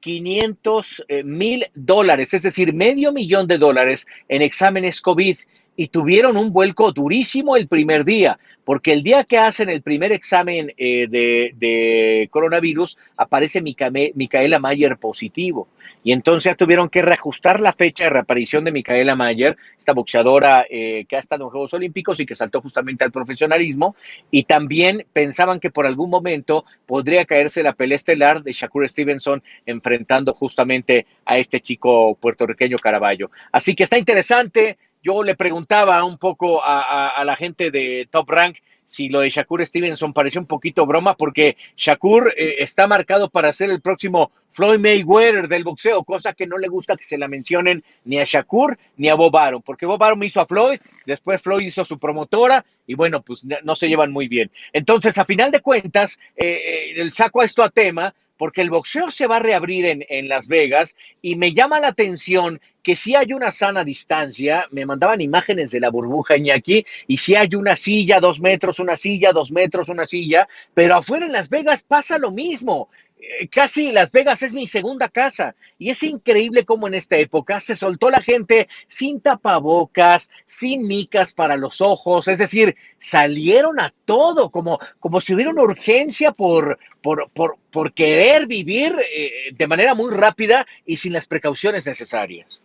[0.00, 5.38] 500 mil dólares, es decir, medio millón de dólares en exámenes COVID
[5.76, 10.12] y tuvieron un vuelco durísimo el primer día, porque el día que hacen el primer
[10.12, 15.68] examen eh, de, coronavirus aparece Micaela Mayer positivo.
[16.02, 21.04] Y entonces tuvieron que reajustar la fecha de reaparición de Micaela Mayer, esta boxeadora eh,
[21.08, 23.96] que ha estado en Juegos Olímpicos y que saltó justamente al profesionalismo.
[24.30, 29.42] Y también pensaban que por algún momento podría caerse la pelea estelar de Shakur Stevenson
[29.66, 33.30] enfrentando justamente a este chico puertorriqueño Caraballo.
[33.52, 38.56] Así que está interesante yo le preguntaba un poco a, la gente de Top Rank
[38.86, 43.52] si lo de Shakur Stevenson pareció un poquito broma, porque Shakur eh, está marcado para
[43.52, 47.28] ser el próximo Floyd Mayweather del boxeo, cosa que no le gusta que se la
[47.28, 49.32] mencionen ni a Shakur ni a Bob
[49.64, 53.44] porque Bob Arum hizo a Floyd, después Floyd hizo a su promotora y bueno, pues
[53.44, 54.50] no se llevan muy bien.
[54.72, 59.26] Entonces, a final de cuentas, eh, el saco esto a tema porque el boxeo se
[59.26, 63.34] va a reabrir en, en, Las Vegas y me llama la atención que si hay
[63.34, 68.18] una sana distancia, me mandaban imágenes de la burbuja Iñaki, y si hay una silla,
[68.18, 72.30] dos metros, una silla, dos metros, una silla, pero afuera en Las Vegas pasa lo
[72.30, 72.88] mismo.
[73.20, 75.54] Eh, casi Las Vegas es mi segunda casa.
[75.78, 81.32] Y es increíble cómo en esta época se soltó la gente sin tapabocas, sin micas
[81.32, 86.78] para los ojos, es decir, salieron a todo como, como si hubiera una urgencia por,
[87.02, 92.62] por, por, por querer vivir eh, de manera muy rápida y sin las precauciones necesarias.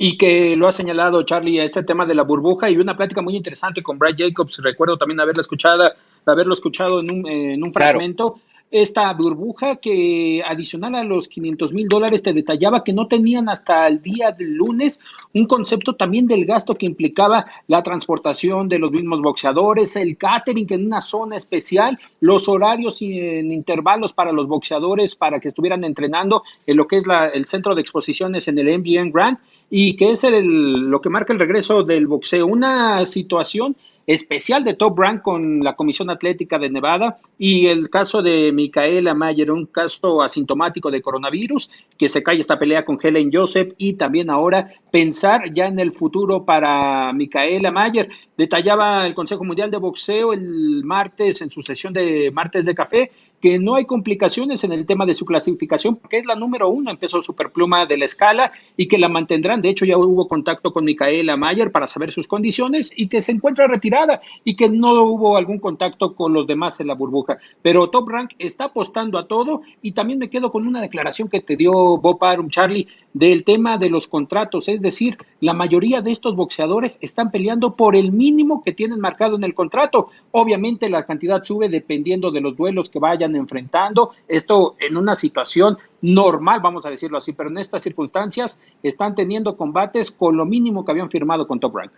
[0.00, 3.34] Y que lo ha señalado Charlie, este tema de la burbuja y una plática muy
[3.34, 8.40] interesante con Brad Jacobs, recuerdo también haberla escuchada, haberlo escuchado en un, en un fragmento
[8.70, 13.86] esta burbuja que adicional a los 500 mil dólares te detallaba que no tenían hasta
[13.86, 15.00] el día del lunes
[15.32, 20.66] un concepto también del gasto que implicaba la transportación de los mismos boxeadores, el catering
[20.70, 26.42] en una zona especial, los horarios en intervalos para los boxeadores para que estuvieran entrenando
[26.66, 29.38] en lo que es la, el centro de exposiciones en el MBN Grand
[29.70, 33.76] y que es el, lo que marca el regreso del boxeo, una situación
[34.08, 39.12] especial de Top Rank con la Comisión Atlética de Nevada y el caso de Micaela
[39.12, 43.92] Mayer, un caso asintomático de coronavirus, que se cae esta pelea con Helen Joseph y
[43.92, 48.08] también ahora pensar ya en el futuro para Micaela Mayer.
[48.38, 53.10] Detallaba el Consejo Mundial de Boxeo el martes en su sesión de martes de café
[53.40, 56.90] que no hay complicaciones en el tema de su clasificación, porque es la número uno
[56.90, 59.62] en peso superpluma de la escala y que la mantendrán.
[59.62, 63.32] De hecho, ya hubo contacto con Micaela Mayer para saber sus condiciones y que se
[63.32, 67.38] encuentra retirada y que no hubo algún contacto con los demás en la burbuja.
[67.62, 71.40] Pero Top Rank está apostando a todo y también me quedo con una declaración que
[71.40, 74.68] te dio Bob Arum, Charlie, del tema de los contratos.
[74.68, 79.36] Es decir, la mayoría de estos boxeadores están peleando por el mínimo que tienen marcado
[79.36, 80.08] en el contrato.
[80.32, 84.12] Obviamente la cantidad sube dependiendo de los duelos que vayan enfrentando.
[84.26, 89.56] Esto en una situación normal, vamos a decirlo así, pero en estas circunstancias están teniendo
[89.56, 91.92] combates con lo mínimo que habían firmado con Top Rank.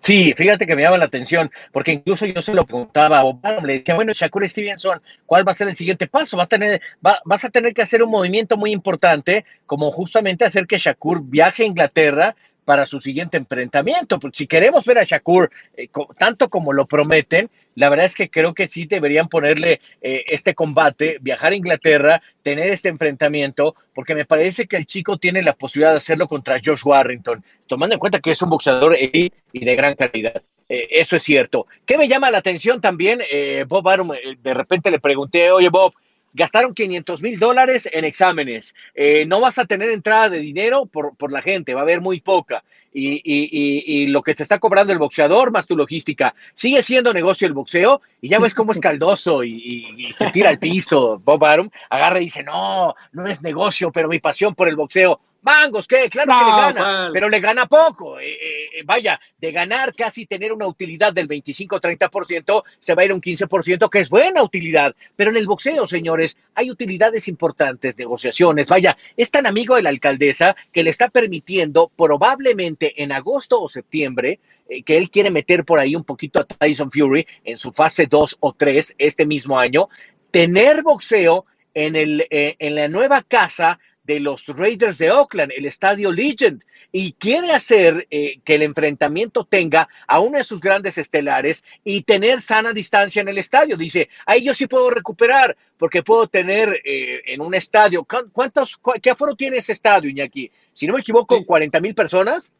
[0.00, 3.66] Sí, fíjate que me llama la atención, porque incluso yo se lo preguntaba a Obama,
[3.66, 6.36] le dije, bueno, Shakur Stevenson, ¿cuál va a ser el siguiente paso?
[6.36, 10.44] Va a tener, va, vas a tener que hacer un movimiento muy importante, como justamente
[10.44, 14.18] hacer que Shakur viaje a Inglaterra para su siguiente enfrentamiento.
[14.18, 18.28] Porque si queremos ver a Shakur eh, tanto como lo prometen, la verdad es que
[18.28, 24.16] creo que sí deberían ponerle eh, este combate, viajar a Inglaterra, tener este enfrentamiento, porque
[24.16, 28.00] me parece que el chico tiene la posibilidad de hacerlo contra Josh Warrington, tomando en
[28.00, 30.42] cuenta que es un boxeador y de gran calidad.
[30.68, 31.68] Eh, eso es cierto.
[31.86, 33.20] ¿Qué me llama la atención también?
[33.68, 34.10] Bob Arum,
[34.42, 35.94] de repente le pregunté, oye Bob,
[36.34, 38.74] gastaron 500 mil dólares en exámenes.
[38.94, 42.00] Eh, no vas a tener entrada de dinero por, por, la gente, va a haber
[42.00, 42.64] muy poca.
[42.98, 46.34] Y, y, y, lo que te está cobrando el boxeador más tu logística.
[46.56, 50.58] Sigue siendo negocio el boxeo y ya ves cómo es caldoso y, se tira al
[50.58, 51.20] piso.
[51.24, 55.20] Bob Arum agarra y dice, no, no es negocio, pero mi pasión por el boxeo.
[55.42, 56.08] Mangos, ¿qué?
[56.10, 58.18] Claro que le gana, pero le gana poco.
[58.18, 63.12] Eh, eh, vaya, de ganar casi tener una utilidad del 25-30%, se va a ir
[63.12, 64.96] a un 15%, que es buena utilidad.
[65.14, 68.66] Pero en el boxeo, señores, hay utilidades importantes, negociaciones.
[68.68, 73.68] Vaya, es tan amigo de la alcaldesa que le está permitiendo probablemente en agosto o
[73.68, 77.72] septiembre eh, que él quiere meter por ahí un poquito a Tyson Fury en su
[77.72, 79.88] fase 2 o 3 este mismo año,
[80.32, 86.10] tener boxeo en, el, en la nueva casa de los Raiders de Oakland, el estadio
[86.10, 91.62] Legend, y quiere hacer eh, que el enfrentamiento tenga a uno de sus grandes estelares
[91.84, 93.76] y tener sana distancia en el estadio.
[93.76, 99.10] Dice, ahí yo sí puedo recuperar, porque puedo tener eh, en un estadio, ¿cuántos, qué
[99.10, 100.50] aforo tiene ese estadio, Iñaki?
[100.72, 102.50] Si no me equivoco, 40 mil personas.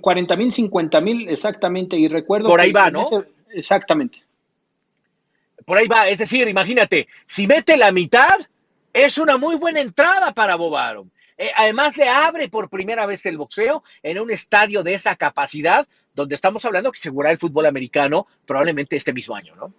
[0.00, 2.48] 40 mm, mil, 50 mil, exactamente, y recuerdo...
[2.48, 3.04] Por ahí va, ¿no?
[3.50, 4.22] exactamente.
[5.66, 8.38] Por ahí va, es decir, imagínate, si mete la mitad,
[9.04, 11.08] es una muy buena entrada para Bob
[11.40, 15.86] eh, además le abre por primera vez el boxeo en un estadio de esa capacidad,
[16.12, 19.72] donde estamos hablando que segura el fútbol americano probablemente este mismo año, ¿no?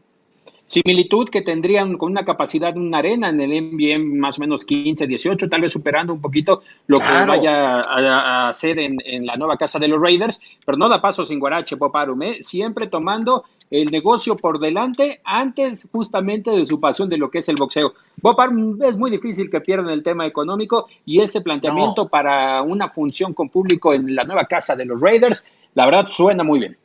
[0.70, 4.64] Similitud que tendrían con una capacidad de una arena en el NBA más o menos
[4.64, 9.58] 15, 18, tal vez superando un poquito lo que vaya a, hacer en, la nueva
[9.58, 12.38] casa de los Raiders, pero no da paso sin Guarache, Poparum, ¿eh?
[12.42, 17.50] siempre tomando el negocio por delante antes justamente de su pasión de lo que es
[17.50, 17.94] el boxeo.
[18.22, 23.34] Poparum es muy difícil que pierdan el tema económico y ese planteamiento para una función
[23.34, 26.78] con público en la nueva casa de los Raiders, la verdad suena muy bien.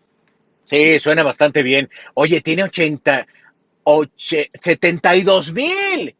[0.65, 1.91] Sí, suena bastante bien.
[2.15, 3.27] Oye, tiene 80,
[3.85, 6.15] 72 mil.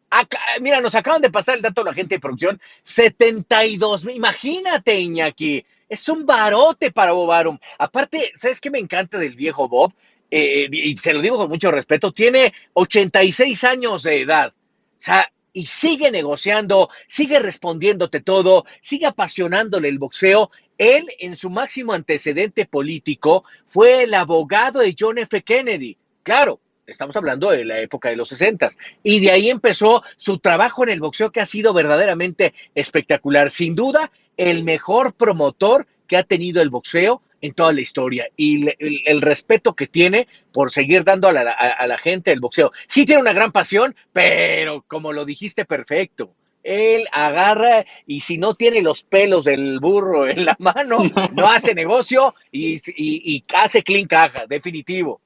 [0.61, 2.61] Mira, nos acaban de pasar el dato de la gente de producción.
[2.83, 4.15] 72 mil.
[4.15, 5.65] Imagínate, Iñaki.
[5.87, 7.57] Es un barote para Bob Arum.
[7.77, 9.93] Aparte, ¿sabes qué me encanta del viejo Bob?
[10.31, 12.11] Eh, y se lo digo con mucho respeto.
[12.11, 14.49] Tiene 86 años de edad.
[14.49, 20.51] O sea, y sigue negociando, sigue respondiéndote todo, sigue apasionándole el boxeo.
[20.77, 25.43] Él, en su máximo antecedente político, fue el abogado de John F.
[25.43, 25.97] Kennedy.
[26.23, 28.69] Claro, Estamos hablando de la época de los 60
[29.01, 33.49] y de ahí empezó su trabajo en el boxeo que ha sido verdaderamente espectacular.
[33.49, 38.67] Sin duda, el mejor promotor que ha tenido el boxeo en toda la historia y
[38.79, 42.71] el, respeto que tiene por seguir dando a la, a la gente el boxeo.
[42.87, 48.55] Sí tiene una gran pasión, pero como lo dijiste perfecto, él agarra y si no
[48.55, 50.99] tiene los pelos del burro en la mano,
[51.33, 55.21] no hace negocio y, y, hace clean caja, definitivo.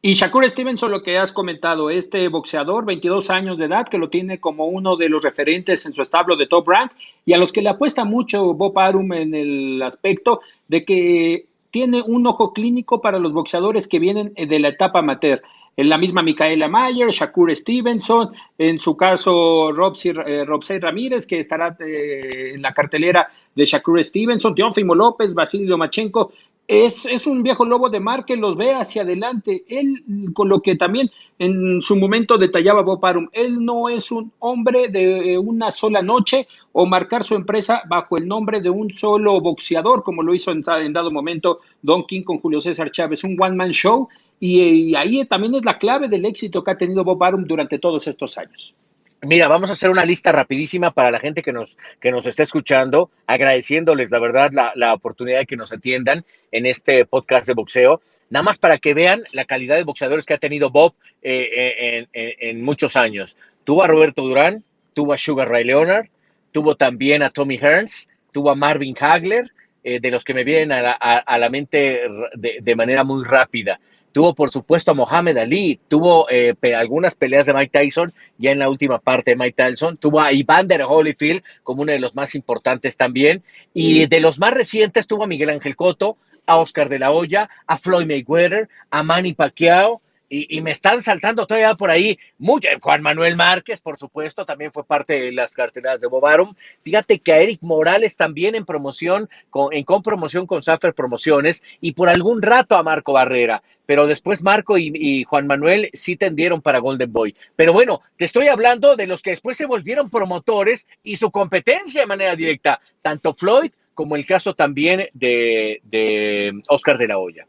[0.00, 4.08] Y Shakur Stevenson, lo que has comentado, este boxeador, 22 años de edad, que lo
[4.08, 6.92] tiene como uno de los referentes en su establo de top rank,
[7.26, 12.00] y a los que le apuesta mucho Bob Arum en el aspecto de que tiene
[12.00, 15.42] un ojo clínico para los boxeadores que vienen de la etapa amateur
[15.78, 20.44] en la misma Micaela Mayer, Shakur Stevenson, en su caso Robsey, eh,
[20.80, 26.32] Ramírez, que estará eh, en la cartelera de Shakur Stevenson, Teófimo López, Basilio Machenko.
[26.68, 29.64] Es, es, un viejo lobo de mar que los ve hacia adelante.
[29.68, 30.04] Él,
[30.34, 34.88] con lo que también en su momento detallaba Bob Arum, él no es un hombre
[34.88, 40.02] de una sola noche o marcar su empresa bajo el nombre de un solo boxeador,
[40.02, 44.08] como lo hizo en, dado momento Don King con Julio César Chávez, un one-man show
[44.40, 48.06] y, ahí también es la clave del éxito que ha tenido Bob Arum durante todos
[48.06, 48.74] estos años.
[49.22, 52.44] Mira, vamos a hacer una lista rapidísima para la gente que nos, que nos está
[52.44, 57.54] escuchando, agradeciéndoles la verdad la, la oportunidad de que nos atiendan en este podcast de
[57.54, 58.00] boxeo,
[58.30, 62.06] nada más para que vean la calidad de boxeadores que ha tenido Bob eh, eh,
[62.12, 63.34] en, en, muchos años.
[63.64, 64.62] Tuvo a Roberto Durán,
[64.94, 66.06] tuvo a Sugar Ray Leonard,
[66.52, 69.50] tuvo también a Tommy Hearns, tuvo a Marvin Hagler,
[69.82, 72.02] eh, de los que me vienen a la, a, la mente
[72.34, 73.80] de, de manera muy rápida.
[74.12, 78.58] Tuvo, por supuesto, a Mohamed Ali, tuvo eh, algunas peleas de Mike Tyson, ya en
[78.58, 82.34] la última parte de Mike Tyson, tuvo a Evander Holyfield como uno de los más
[82.34, 83.42] importantes también,
[83.74, 86.16] y de los más recientes tuvo a Miguel Ángel Cotto,
[86.46, 91.46] a Oscar de la Hoya, a Floyd Mayweather, a Manny Pacquiao, y, me están saltando
[91.46, 92.68] todavía por ahí mucho.
[92.80, 96.54] Juan Manuel Márquez, por supuesto, también fue parte de las carteleras de Bobarum.
[96.82, 101.92] Fíjate que a Eric Morales también en promoción, con, en promoción con Safer Promociones y
[101.92, 103.62] por algún rato a Marco Barrera.
[103.86, 107.34] Pero después Marco y, y, Juan Manuel sí tendieron para Golden Boy.
[107.56, 112.02] Pero bueno, te estoy hablando de los que después se volvieron promotores y su competencia
[112.02, 117.46] de manera directa, tanto Floyd como el caso también de, de Oscar de la Hoya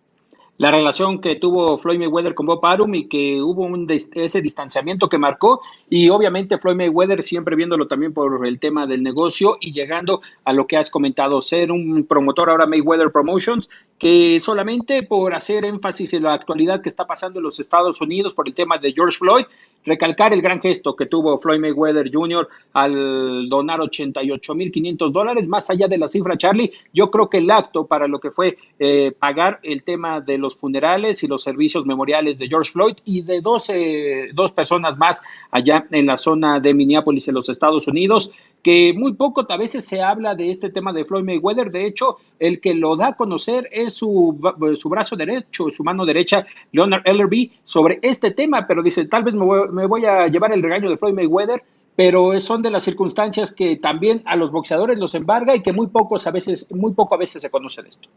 [0.60, 5.08] la relación que tuvo Floyd Mayweather con Bob Arum y que hubo un ese distanciamiento
[5.08, 9.72] que marcó y obviamente Floyd Mayweather siempre viéndolo también por el tema del negocio y
[9.72, 15.34] llegando a lo que has comentado, ser un promotor ahora Mayweather Promotions que solamente por
[15.34, 18.78] hacer énfasis en la actualidad que está pasando en los Estados Unidos por el tema
[18.78, 19.46] de George Floyd,
[19.86, 22.48] recalcar el gran gesto que tuvo Floyd Mayweather Jr.
[22.74, 27.86] al donar 88.500 dólares, más allá de la cifra, Charlie, yo creo que el acto
[27.86, 32.38] para lo que fue eh, pagar el tema de los funerales y los servicios memoriales
[32.38, 37.28] de George Floyd y de 12, dos personas más allá en la zona de Minneapolis,
[37.28, 38.32] en los Estados Unidos,
[38.64, 42.18] que muy poco a veces se habla de este tema de Floyd Mayweather, de hecho,
[42.40, 44.38] el que lo da a conocer es su,
[44.76, 49.34] su brazo derecho, su mano derecha, Leonard Ellerby, sobre este tema, pero dice, tal vez
[49.34, 51.64] me voy, me voy a llevar el regaño de Floyd Mayweather,
[51.96, 55.88] pero son de las circunstancias que también a los boxeadores los embarga y que muy
[55.88, 58.10] pocos a veces, muy poco a veces se conoce de esto.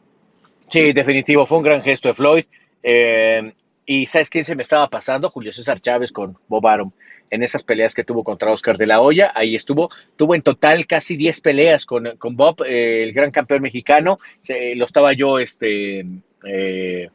[0.69, 2.45] Sí, definitivo, fue un gran gesto de Floyd.
[2.83, 3.53] Eh,
[3.85, 5.31] y ¿sabes quién se me estaba pasando?
[5.31, 6.93] Julio César Chávez con Bob Arum
[7.33, 9.33] en esas peleas que tuvo contra Oscar de la Hoya.
[9.35, 13.63] Ahí estuvo, tuvo en total casi 10 peleas con, con Bob, eh, el gran campeón
[13.63, 14.21] mexicano.
[14.77, 16.05] lo estaba yo este,
[16.45, 17.09] eh,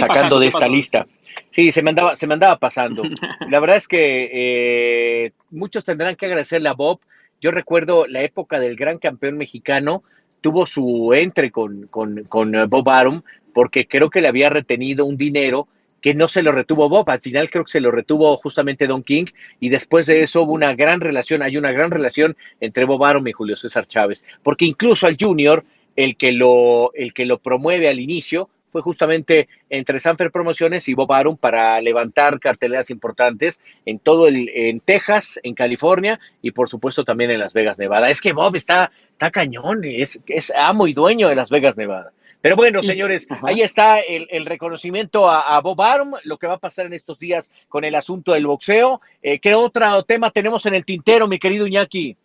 [0.00, 1.06] sacando de esta lista.
[1.50, 3.02] Sí, se me andaba, se me andaba pasando.
[3.50, 6.98] La verdad es que eh, muchos tendrán que agradecerle a Bob.
[7.42, 10.02] Yo recuerdo la época del gran campeón mexicano,
[10.40, 13.20] tuvo su entre con, con, con Bob Arum,
[13.52, 15.68] porque creo que le había retenido un dinero
[16.02, 19.02] que no se lo retuvo Bob, al final creo que se lo retuvo justamente Don
[19.02, 19.26] King
[19.60, 23.26] y después de eso hubo una gran relación, hay una gran relación entre Bob Arum
[23.28, 25.64] y Julio César Chávez, porque incluso al Junior,
[25.96, 30.94] el que lo, el que lo promueve al inicio, fue justamente entre Sanfer Promociones y
[30.94, 36.70] Bob Arum para levantar carteleras importantes en todo el, en Texas, en California y por
[36.70, 38.08] supuesto también en Las Vegas, Nevada.
[38.08, 42.12] Es que Bob está, está cañón, es, es amo y dueño de Las Vegas, Nevada.
[42.42, 46.86] Pero bueno, señores, ahí está el, reconocimiento a, Bob Arum, lo que va a pasar
[46.86, 49.00] en estos días con el asunto del boxeo.
[49.22, 52.16] Eh, ¿Qué otro tema tenemos en el tintero, mi querido Iñaki?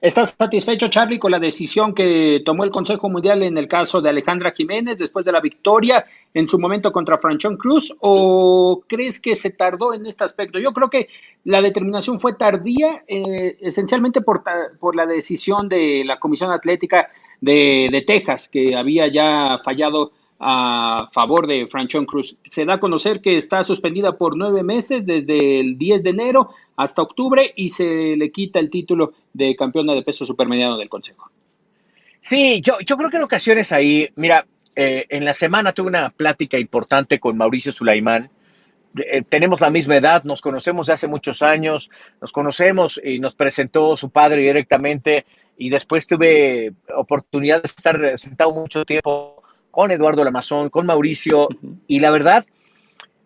[0.00, 4.08] ¿Estás satisfecho, Charlie, con la decisión que tomó el Consejo Mundial en el caso de
[4.08, 7.94] Alejandra Jiménez después de la victoria en su momento contra Franchón Cruz?
[8.00, 10.58] ¿O crees que se tardó en este aspecto?
[10.58, 11.08] Yo creo que
[11.44, 14.42] la determinación fue tardía, eh, esencialmente por,
[14.80, 17.10] por, la decisión de la Comisión Atlética
[17.40, 22.36] de, Texas, que había ya fallado a favor de Franchon Cruz.
[22.48, 26.50] Se da a conocer que está suspendida por nueve meses desde el 10 de enero
[26.76, 31.30] hasta octubre y se le quita el título de campeona de peso supermediano del Consejo.
[32.22, 36.10] Sí, yo, yo creo que en ocasiones ahí, mira, eh, en la semana tuve una
[36.10, 38.30] plática importante con Mauricio Sulaimán.
[38.96, 43.34] Eh, tenemos la misma edad, nos conocemos de hace muchos años, nos conocemos y nos
[43.34, 45.26] presentó su padre directamente
[45.60, 51.48] y después tuve oportunidad de estar sentado mucho tiempo con Eduardo Lamazón, con Mauricio
[51.86, 52.46] y la verdad,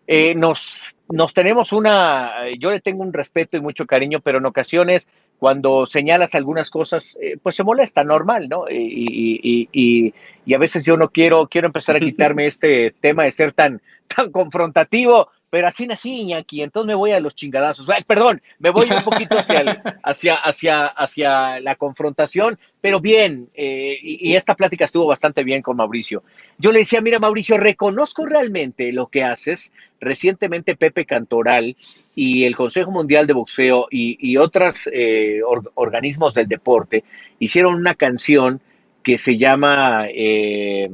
[0.05, 4.45] eh, nos, nos tenemos una, yo le tengo un respeto y mucho cariño, pero en
[4.45, 5.07] ocasiones
[5.39, 8.69] cuando señalas algunas cosas, eh, pues se molesta, normal, ¿no?
[8.69, 10.13] Y, y,
[10.45, 13.81] y, a veces yo no quiero, quiero empezar a quitarme este tema de ser tan,
[14.07, 17.87] tan confrontativo, pero así nací, Iñaki, entonces me voy a los chingadazos.
[18.05, 24.35] perdón, me voy un poquito hacia, hacia, hacia, hacia la confrontación, pero bien, eh, y,
[24.35, 26.23] esta plática estuvo bastante bien con Mauricio.
[26.57, 29.71] Yo le decía, mira, Mauricio, reconozco realmente lo que haces.
[30.01, 31.77] Recientemente Pepe Cantoral
[32.13, 35.39] y el Consejo Mundial de Boxeo y, otros eh,
[35.75, 37.05] organismos del deporte
[37.39, 38.59] hicieron una canción
[39.03, 40.89] que se llama eh,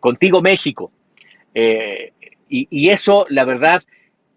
[0.00, 0.90] Contigo México.
[2.48, 3.82] Y, eso, la verdad,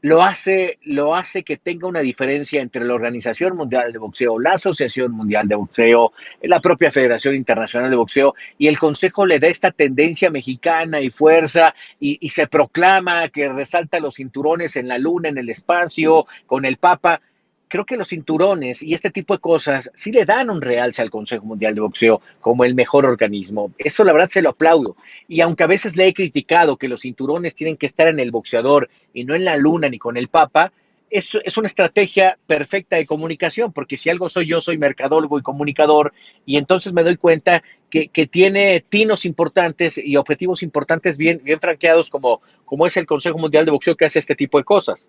[0.02, 4.54] lo hace, lo hace que tenga una diferencia entre la Organización Mundial de Boxeo, la
[4.54, 9.48] Asociación Mundial de Boxeo, la propia Federación Internacional de Boxeo, y el Consejo le da
[9.48, 14.98] esta tendencia mexicana y fuerza, y, y se proclama que resalta los cinturones en la
[14.98, 17.22] luna, en el espacio, con el Papa
[17.70, 21.10] creo que los cinturones y este tipo de cosas sí le dan un realce al
[21.10, 23.72] Consejo Mundial de Boxeo como el mejor organismo.
[23.78, 24.98] Eso la verdad se lo aplaudo.
[25.28, 28.32] Y aunque a veces le he criticado que los cinturones tienen que estar en el
[28.32, 30.74] boxeador y no en la luna ni con el Papa,
[31.12, 35.42] es, es una estrategia perfecta de comunicación, porque si algo soy yo, soy mercadólogo y
[35.42, 36.14] comunicador,
[36.46, 41.60] y entonces me doy cuenta que, que tiene tinos importantes y objetivos importantes bien, bien
[41.60, 45.08] franqueados, como, como es el Consejo Mundial de Boxeo que hace este tipo de cosas.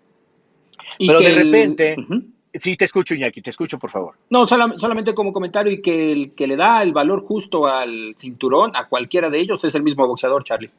[0.97, 1.95] Pero de repente...
[2.53, 4.15] Sí, te escucho, Iñaki, te escucho, por favor.
[4.29, 8.75] No, solamente como comentario y que el que le da el valor justo al cinturón,
[8.75, 10.69] a cualquiera de ellos, es el mismo boxeador, Charlie.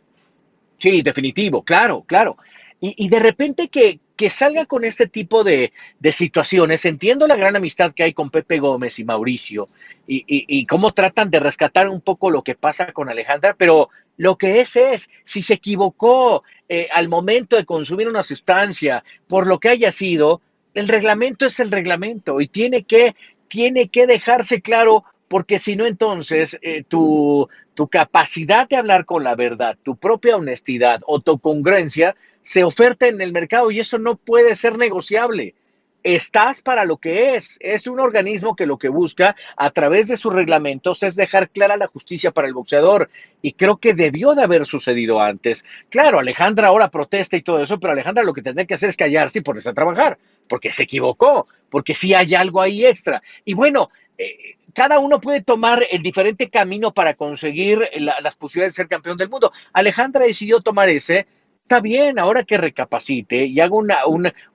[0.78, 2.36] Sí, definitivo, claro, claro.
[2.84, 5.72] Y, de repente que, que, salga con este tipo de,
[6.10, 9.68] situaciones, entiendo la gran amistad que hay con Pepe Gómez y Mauricio
[10.08, 14.36] y, y, cómo tratan de rescatar un poco lo que pasa con Alejandra, pero lo
[14.36, 19.60] que es es, si se equivocó eh, al momento de consumir una sustancia, por lo
[19.60, 20.40] que haya sido,
[20.74, 23.14] el reglamento es el reglamento y tiene que,
[23.48, 29.24] tiene que dejarse claro porque si no entonces eh, tu, tu capacidad de hablar con
[29.24, 33.98] la verdad, tu propia honestidad o tu congruencia se oferta en el mercado y eso
[33.98, 35.54] no puede ser negociable
[36.02, 37.58] estás para lo que es.
[37.60, 41.76] Es un organismo que lo que busca a través de sus reglamentos es dejar clara
[41.76, 43.10] la justicia para el boxeador.
[43.40, 45.64] Y creo que debió de haber sucedido antes.
[45.88, 48.96] Claro, Alejandra ahora protesta y todo eso, pero Alejandra lo que tendría que hacer es
[48.96, 53.22] callarse y ponerse a trabajar, porque se equivocó, porque sí hay algo ahí extra.
[53.44, 58.82] Y bueno, eh, cada uno puede tomar el diferente camino para conseguir las posibilidades de
[58.82, 59.52] ser campeón del mundo.
[59.72, 61.26] Alejandra decidió tomar ese
[61.62, 63.96] está bien, ahora que recapacite y haga una,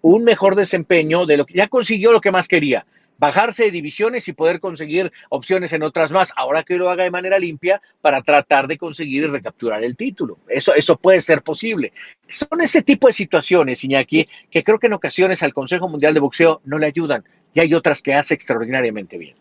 [0.01, 2.85] un mejor desempeño de lo que ya consiguió lo que más quería,
[3.17, 7.11] bajarse de divisiones y poder conseguir opciones en otras más, ahora que lo haga de
[7.11, 10.37] manera limpia para tratar de conseguir y recapturar el título.
[10.47, 11.91] Eso, eso puede ser posible.
[12.27, 16.19] Son ese tipo de situaciones, Iñaki, que creo que en ocasiones al Consejo Mundial de
[16.19, 19.35] Boxeo no le ayudan y hay otras que hace extraordinariamente bien.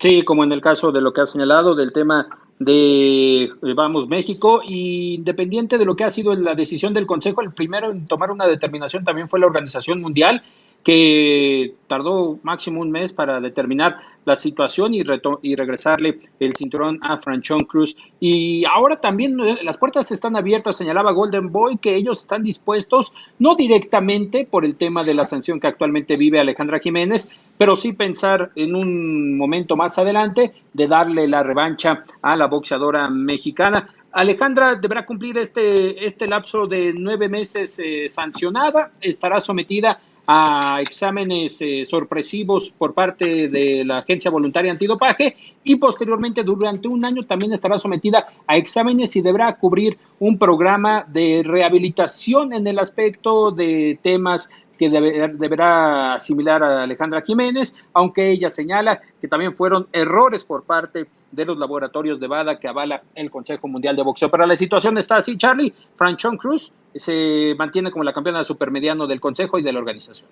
[0.00, 2.26] Sí, como en el caso de lo que ha señalado del tema
[2.58, 7.42] de eh, Vamos México, y independiente de lo que ha sido la decisión del Consejo,
[7.42, 10.42] el primero en tomar una determinación también fue la Organización Mundial,
[10.84, 15.02] que tardó máximo un mes para determinar la situación y,
[15.42, 17.96] y regresarle el cinturón a Franchon Cruz.
[18.20, 23.12] Y ahora también eh, las puertas están abiertas, señalaba Golden Boy, que ellos están dispuestos,
[23.38, 27.92] no directamente por el tema de la sanción que actualmente vive Alejandra Jiménez, pero sí
[27.92, 33.88] pensar en un momento más adelante de darle la revancha a la boxeadora mexicana.
[34.12, 40.00] Alejandra deberá cumplir este, este lapso de nueve meses eh, sancionada, estará sometida
[40.32, 47.04] a exámenes eh, sorpresivos por parte de la Agencia Voluntaria Antidopaje y posteriormente durante un
[47.04, 52.78] año también estará sometida a exámenes y deberá cubrir un programa de rehabilitación en el
[52.78, 54.48] aspecto de temas
[54.80, 61.06] que deberá asimilar a Alejandra Jiménez, aunque ella señala que también fueron errores por parte
[61.30, 64.30] de los laboratorios de Bada que avala el Consejo Mundial de Boxeo.
[64.30, 65.74] Pero la situación está así, Charlie.
[65.96, 70.26] Franchon Cruz se mantiene como la campeona supermediano del Consejo y de la organización.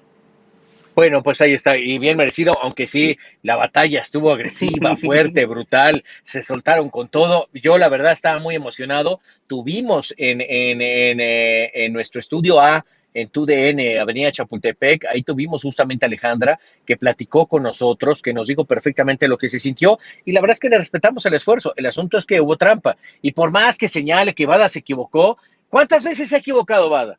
[0.94, 6.02] Bueno, pues ahí está, y bien merecido, aunque sí, la batalla estuvo agresiva, fuerte, brutal,
[6.24, 7.48] se soltaron con todo.
[7.52, 9.20] Yo la verdad estaba muy emocionado.
[9.46, 15.62] Tuvimos en, en, en, eh, en nuestro estudio A en TUDN, Avenida Chapultepec, ahí tuvimos
[15.62, 19.98] justamente a Alejandra, que platicó con nosotros, que nos dijo perfectamente lo que se sintió,
[20.24, 21.72] y la verdad es que le respetamos el esfuerzo.
[21.76, 25.38] El asunto es que hubo trampa, y por más que señale que Bada se equivocó,
[25.68, 27.18] ¿cuántas veces se ha equivocado Bada?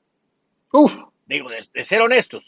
[0.71, 0.95] Uf.
[1.25, 2.43] Digo, de, de ser honestos.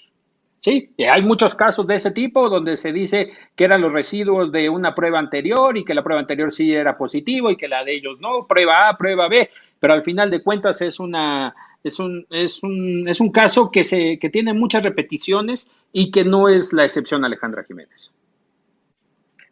[0.62, 4.70] Sí, hay muchos casos de ese tipo donde se dice que eran los residuos de
[4.70, 7.96] una prueba anterior y que la prueba anterior sí era positivo y que la de
[7.96, 12.26] ellos no, prueba A, prueba B, pero al final de cuentas es una es un,
[12.30, 16.74] es un, es un caso que se que tiene muchas repeticiones y que no es
[16.74, 18.12] la excepción Alejandra Jiménez.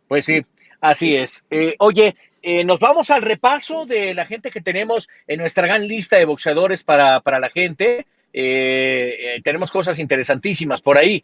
[0.08, 0.46] Pues sí,
[0.82, 1.44] así es.
[1.50, 5.88] Eh, oye, eh, nos vamos al repaso de la gente que tenemos en nuestra gran
[5.88, 8.08] lista de boxeadores para, para la gente.
[8.32, 11.24] Eh, eh, tenemos cosas interesantísimas por ahí.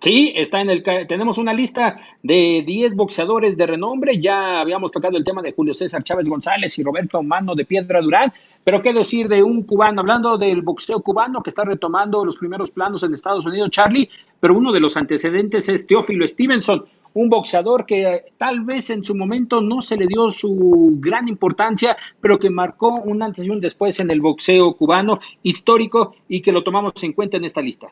[0.00, 4.20] Sí, está en el tenemos una lista de 10 boxeadores de renombre.
[4.20, 8.02] Ya habíamos tocado el tema de Julio César Chávez González y Roberto Mano de Piedra
[8.02, 8.30] Durán,
[8.62, 12.70] pero qué decir de un cubano, hablando del boxeo cubano que está retomando los primeros
[12.70, 16.84] planos en Estados Unidos, Charlie, pero uno de los antecedentes es Teófilo Stevenson,
[17.14, 21.96] un boxeador que tal vez en su momento no se le dio su gran importancia,
[22.20, 26.52] pero que marcó un antes y un después en el boxeo cubano histórico y que
[26.52, 27.88] lo tomamos en cuenta en esta lista.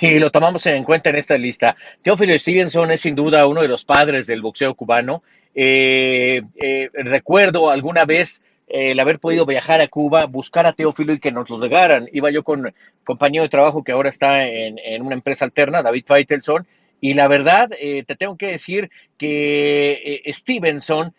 [0.00, 1.76] Sí, lo tomamos en cuenta en esta lista.
[2.00, 5.22] Teófilo Stevenson es sin duda uno de los padres del boxeo cubano.
[5.54, 11.12] Eh, eh, recuerdo alguna vez eh, el haber podido viajar a Cuba, buscar a Teófilo
[11.12, 12.08] y que nos lo regaran.
[12.14, 12.72] Iba yo con
[13.04, 16.66] compañero de trabajo que ahora está en, una empresa alterna, David Feitelson,
[17.02, 21.12] y la verdad, eh, te tengo que decir que Stevenson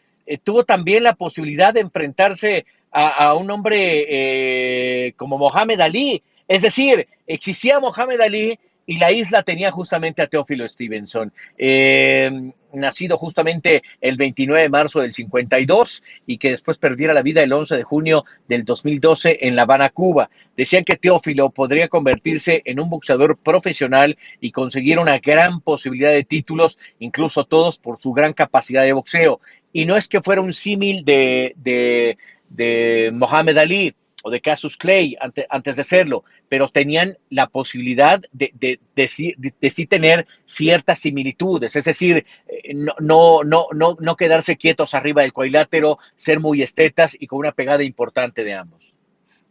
[0.44, 6.24] tuvo también la posibilidad de enfrentarse a un hombre como Mohamed Ali.
[6.48, 13.18] Es decir, existía Mohamed Ali y la isla tenía justamente a Teófilo Stevenson, eh, nacido
[13.18, 17.78] justamente el 29 de marzo del 52 y que después perdiera la vida el 11
[17.78, 20.30] de junio del 2012 en La Habana, Cuba.
[20.58, 26.24] Decían que Teófilo podría convertirse en un boxeador profesional y conseguir una gran posibilidad de
[26.24, 29.42] títulos, incluso todos por su gran capacidad de boxeo.
[29.74, 32.18] Y no es que fuera un símil de, de,
[32.50, 35.16] de Mohamed Ali, o de Casus Clay
[35.50, 41.76] antes, de serlo, pero tenían la posibilidad de, de, sí, de, sí tener ciertas similitudes,
[41.76, 46.62] es decir, eh, no, no, no, no, no quedarse quietos arriba del cuadrilátero, ser muy
[46.62, 48.94] estetas y con una pegada importante de ambos.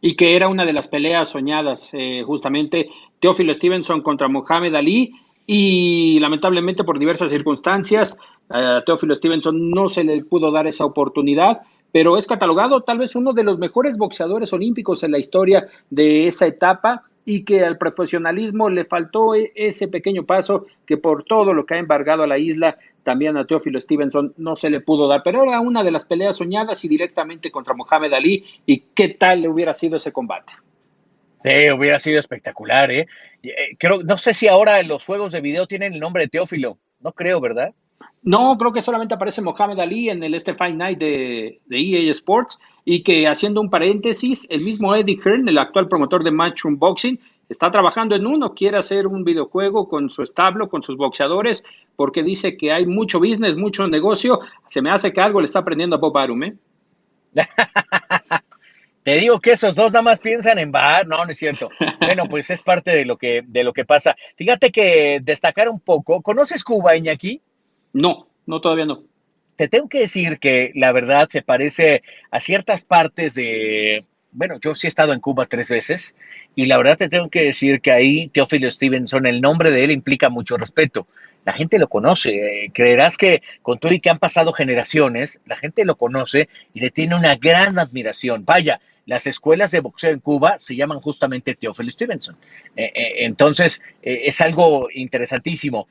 [0.01, 5.11] Y que era una de las peleas soñadas, eh, justamente Teófilo Stevenson contra Mohamed Ali,
[5.45, 8.17] y lamentablemente por diversas circunstancias
[8.49, 11.61] a Teófilo Stevenson no se le pudo dar esa oportunidad,
[11.91, 16.27] pero es catalogado tal vez uno de los mejores boxeadores olímpicos en la historia de
[16.27, 21.53] esa etapa y que al profesionalismo le faltó e, ese pequeño paso que por todo
[21.53, 25.07] lo que ha embargado a la isla, también a Teófilo Stevenson no se le pudo
[25.07, 29.09] dar, pero era una de las peleas soñadas y directamente contra Mohamed Ali y qué
[29.09, 30.53] tal le hubiera sido ese combate.
[31.43, 33.07] Sí, hubiera sido espectacular, ¿eh?
[33.41, 33.75] ¿eh?
[33.79, 37.13] Creo, no sé si ahora los juegos de video tienen el nombre de Teófilo, no
[37.13, 37.73] creo, ¿verdad?
[38.23, 42.11] No, creo que solamente aparece Mohamed Ali en el este Fight Night de, de, EA
[42.11, 46.77] Sports y que haciendo un paréntesis, el mismo Eddie Hearn, el actual promotor de Matchroom
[46.77, 47.19] Boxing,
[47.49, 51.63] está trabajando en uno, quiere hacer un videojuego con su establo, con sus boxeadores,
[51.95, 54.39] porque dice que hay mucho business, mucho negocio.
[54.69, 56.55] Se me hace que algo le está aprendiendo a Bob Arum, ¿eh?
[59.03, 61.69] Te digo que esos dos nada más piensan en bar, no, no es cierto.
[61.99, 64.15] Bueno, pues es parte de lo que, de lo que pasa.
[64.35, 67.41] Fíjate que destacar un poco, ¿conoces Cuba, Iñaki?
[67.93, 69.03] No, no, todavía no.
[69.55, 74.73] Te tengo que decir que la verdad se parece a ciertas partes de, bueno, yo
[74.75, 76.15] sí he estado en Cuba tres veces
[76.55, 79.91] y la verdad te tengo que decir que ahí Teófilo Stevenson, el nombre de él
[79.91, 81.07] implica mucho respeto.
[81.45, 85.85] La gente lo conoce, creerás que con todo y que han pasado generaciones, la gente
[85.85, 88.45] lo conoce y le tiene una gran admiración.
[88.45, 92.37] Vaya, las escuelas de boxeo en Cuba se llaman justamente Teófilo Stevenson.
[92.75, 95.87] Eh, eh, entonces, eh, es algo interesantísimo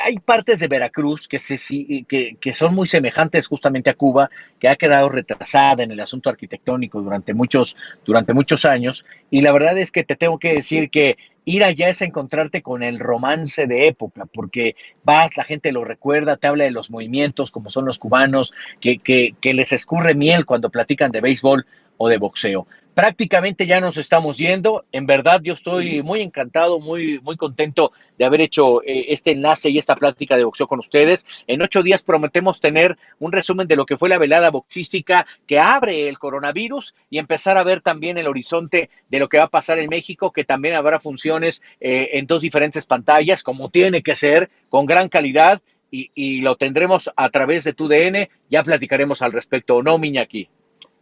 [0.00, 1.56] hay partes de Veracruz que, se,
[2.04, 6.30] que, que, son muy semejantes justamente a Cuba, que ha quedado retrasada en el asunto
[6.30, 9.04] arquitectónico durante muchos, durante muchos años.
[9.30, 12.82] Y la verdad es que te tengo que decir que ir allá es encontrarte con
[12.82, 17.50] el romance de época, porque vas, la gente lo recuerda, te habla de los movimientos
[17.50, 21.66] como son los cubanos, que, que, que les escurre miel cuando platican de béisbol
[21.98, 22.66] o de boxeo.
[22.94, 24.84] Prácticamente ya nos estamos yendo.
[24.92, 29.70] En verdad, yo estoy muy encantado, muy, muy contento de haber hecho eh, este enlace
[29.70, 31.26] y esta plática de boxeo con ustedes.
[31.46, 35.58] En ocho días prometemos tener un resumen de lo que fue la velada boxística que
[35.58, 39.48] abre el coronavirus y empezar a ver también el horizonte de lo que va a
[39.48, 44.14] pasar en México, que también habrá funciones eh, en dos diferentes pantallas, como tiene que
[44.14, 45.62] ser, con gran calidad.
[45.94, 48.30] Y, y lo tendremos a través de tu DN.
[48.48, 50.48] Ya platicaremos al respecto, ¿no, Miñaki?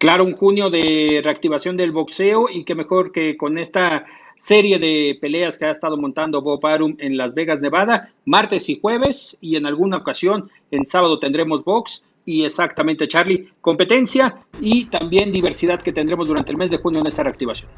[0.01, 4.07] Claro, un junio de reactivación del boxeo y que mejor que con esta
[4.39, 8.81] serie de peleas que ha estado montando Bob Arum en Las Vegas, Nevada, martes y
[8.81, 15.33] jueves y en alguna ocasión en sábado tendremos box y exactamente Charlie, competencia y también
[15.33, 17.69] diversidad que tendremos durante el mes de junio en esta reactivación.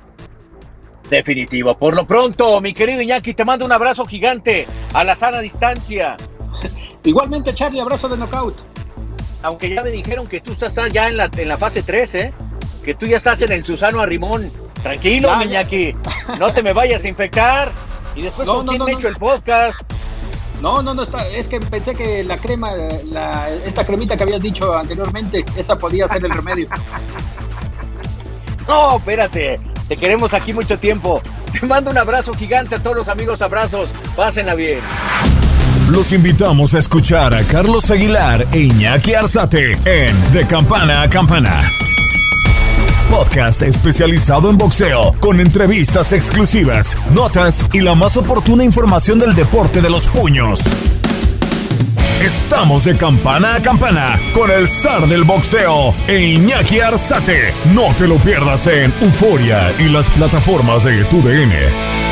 [1.10, 1.76] Definitivo.
[1.76, 6.16] Por lo pronto, mi querido Iñaki, te mando un abrazo gigante a la sana distancia.
[7.02, 8.71] Igualmente, Charlie, abrazo de knockout
[9.42, 12.32] aunque ya me dijeron que tú estás ya en la, en la fase 3, ¿eh?
[12.84, 14.50] Que tú ya estás en el Susano Arrimón.
[14.82, 15.94] Tranquilo, Miñaki.
[16.38, 17.70] No te me vayas a infectar.
[18.14, 19.80] Y después no, con no, quién no, hecho el podcast.
[20.60, 21.26] No, no, no está.
[21.28, 22.70] Es que pensé que la crema,
[23.10, 26.68] la, esta cremita que habías dicho anteriormente, esa podía ser el remedio.
[28.68, 29.60] no, espérate.
[29.88, 31.20] Te queremos aquí mucho tiempo.
[31.52, 33.42] Te mando un abrazo gigante a todos los amigos.
[33.42, 33.90] Abrazos.
[34.16, 34.80] Pásenla bien.
[35.92, 41.60] Los invitamos a escuchar a Carlos Aguilar e Iñaki Arzate en De Campana a Campana.
[43.10, 49.82] Podcast especializado en boxeo, con entrevistas exclusivas, notas y la más oportuna información del deporte
[49.82, 50.60] de los puños.
[52.24, 57.52] Estamos de campana a campana con el zar del boxeo e Iñaki Arzate.
[57.74, 62.11] No te lo pierdas en Euforia y las plataformas de tu DN.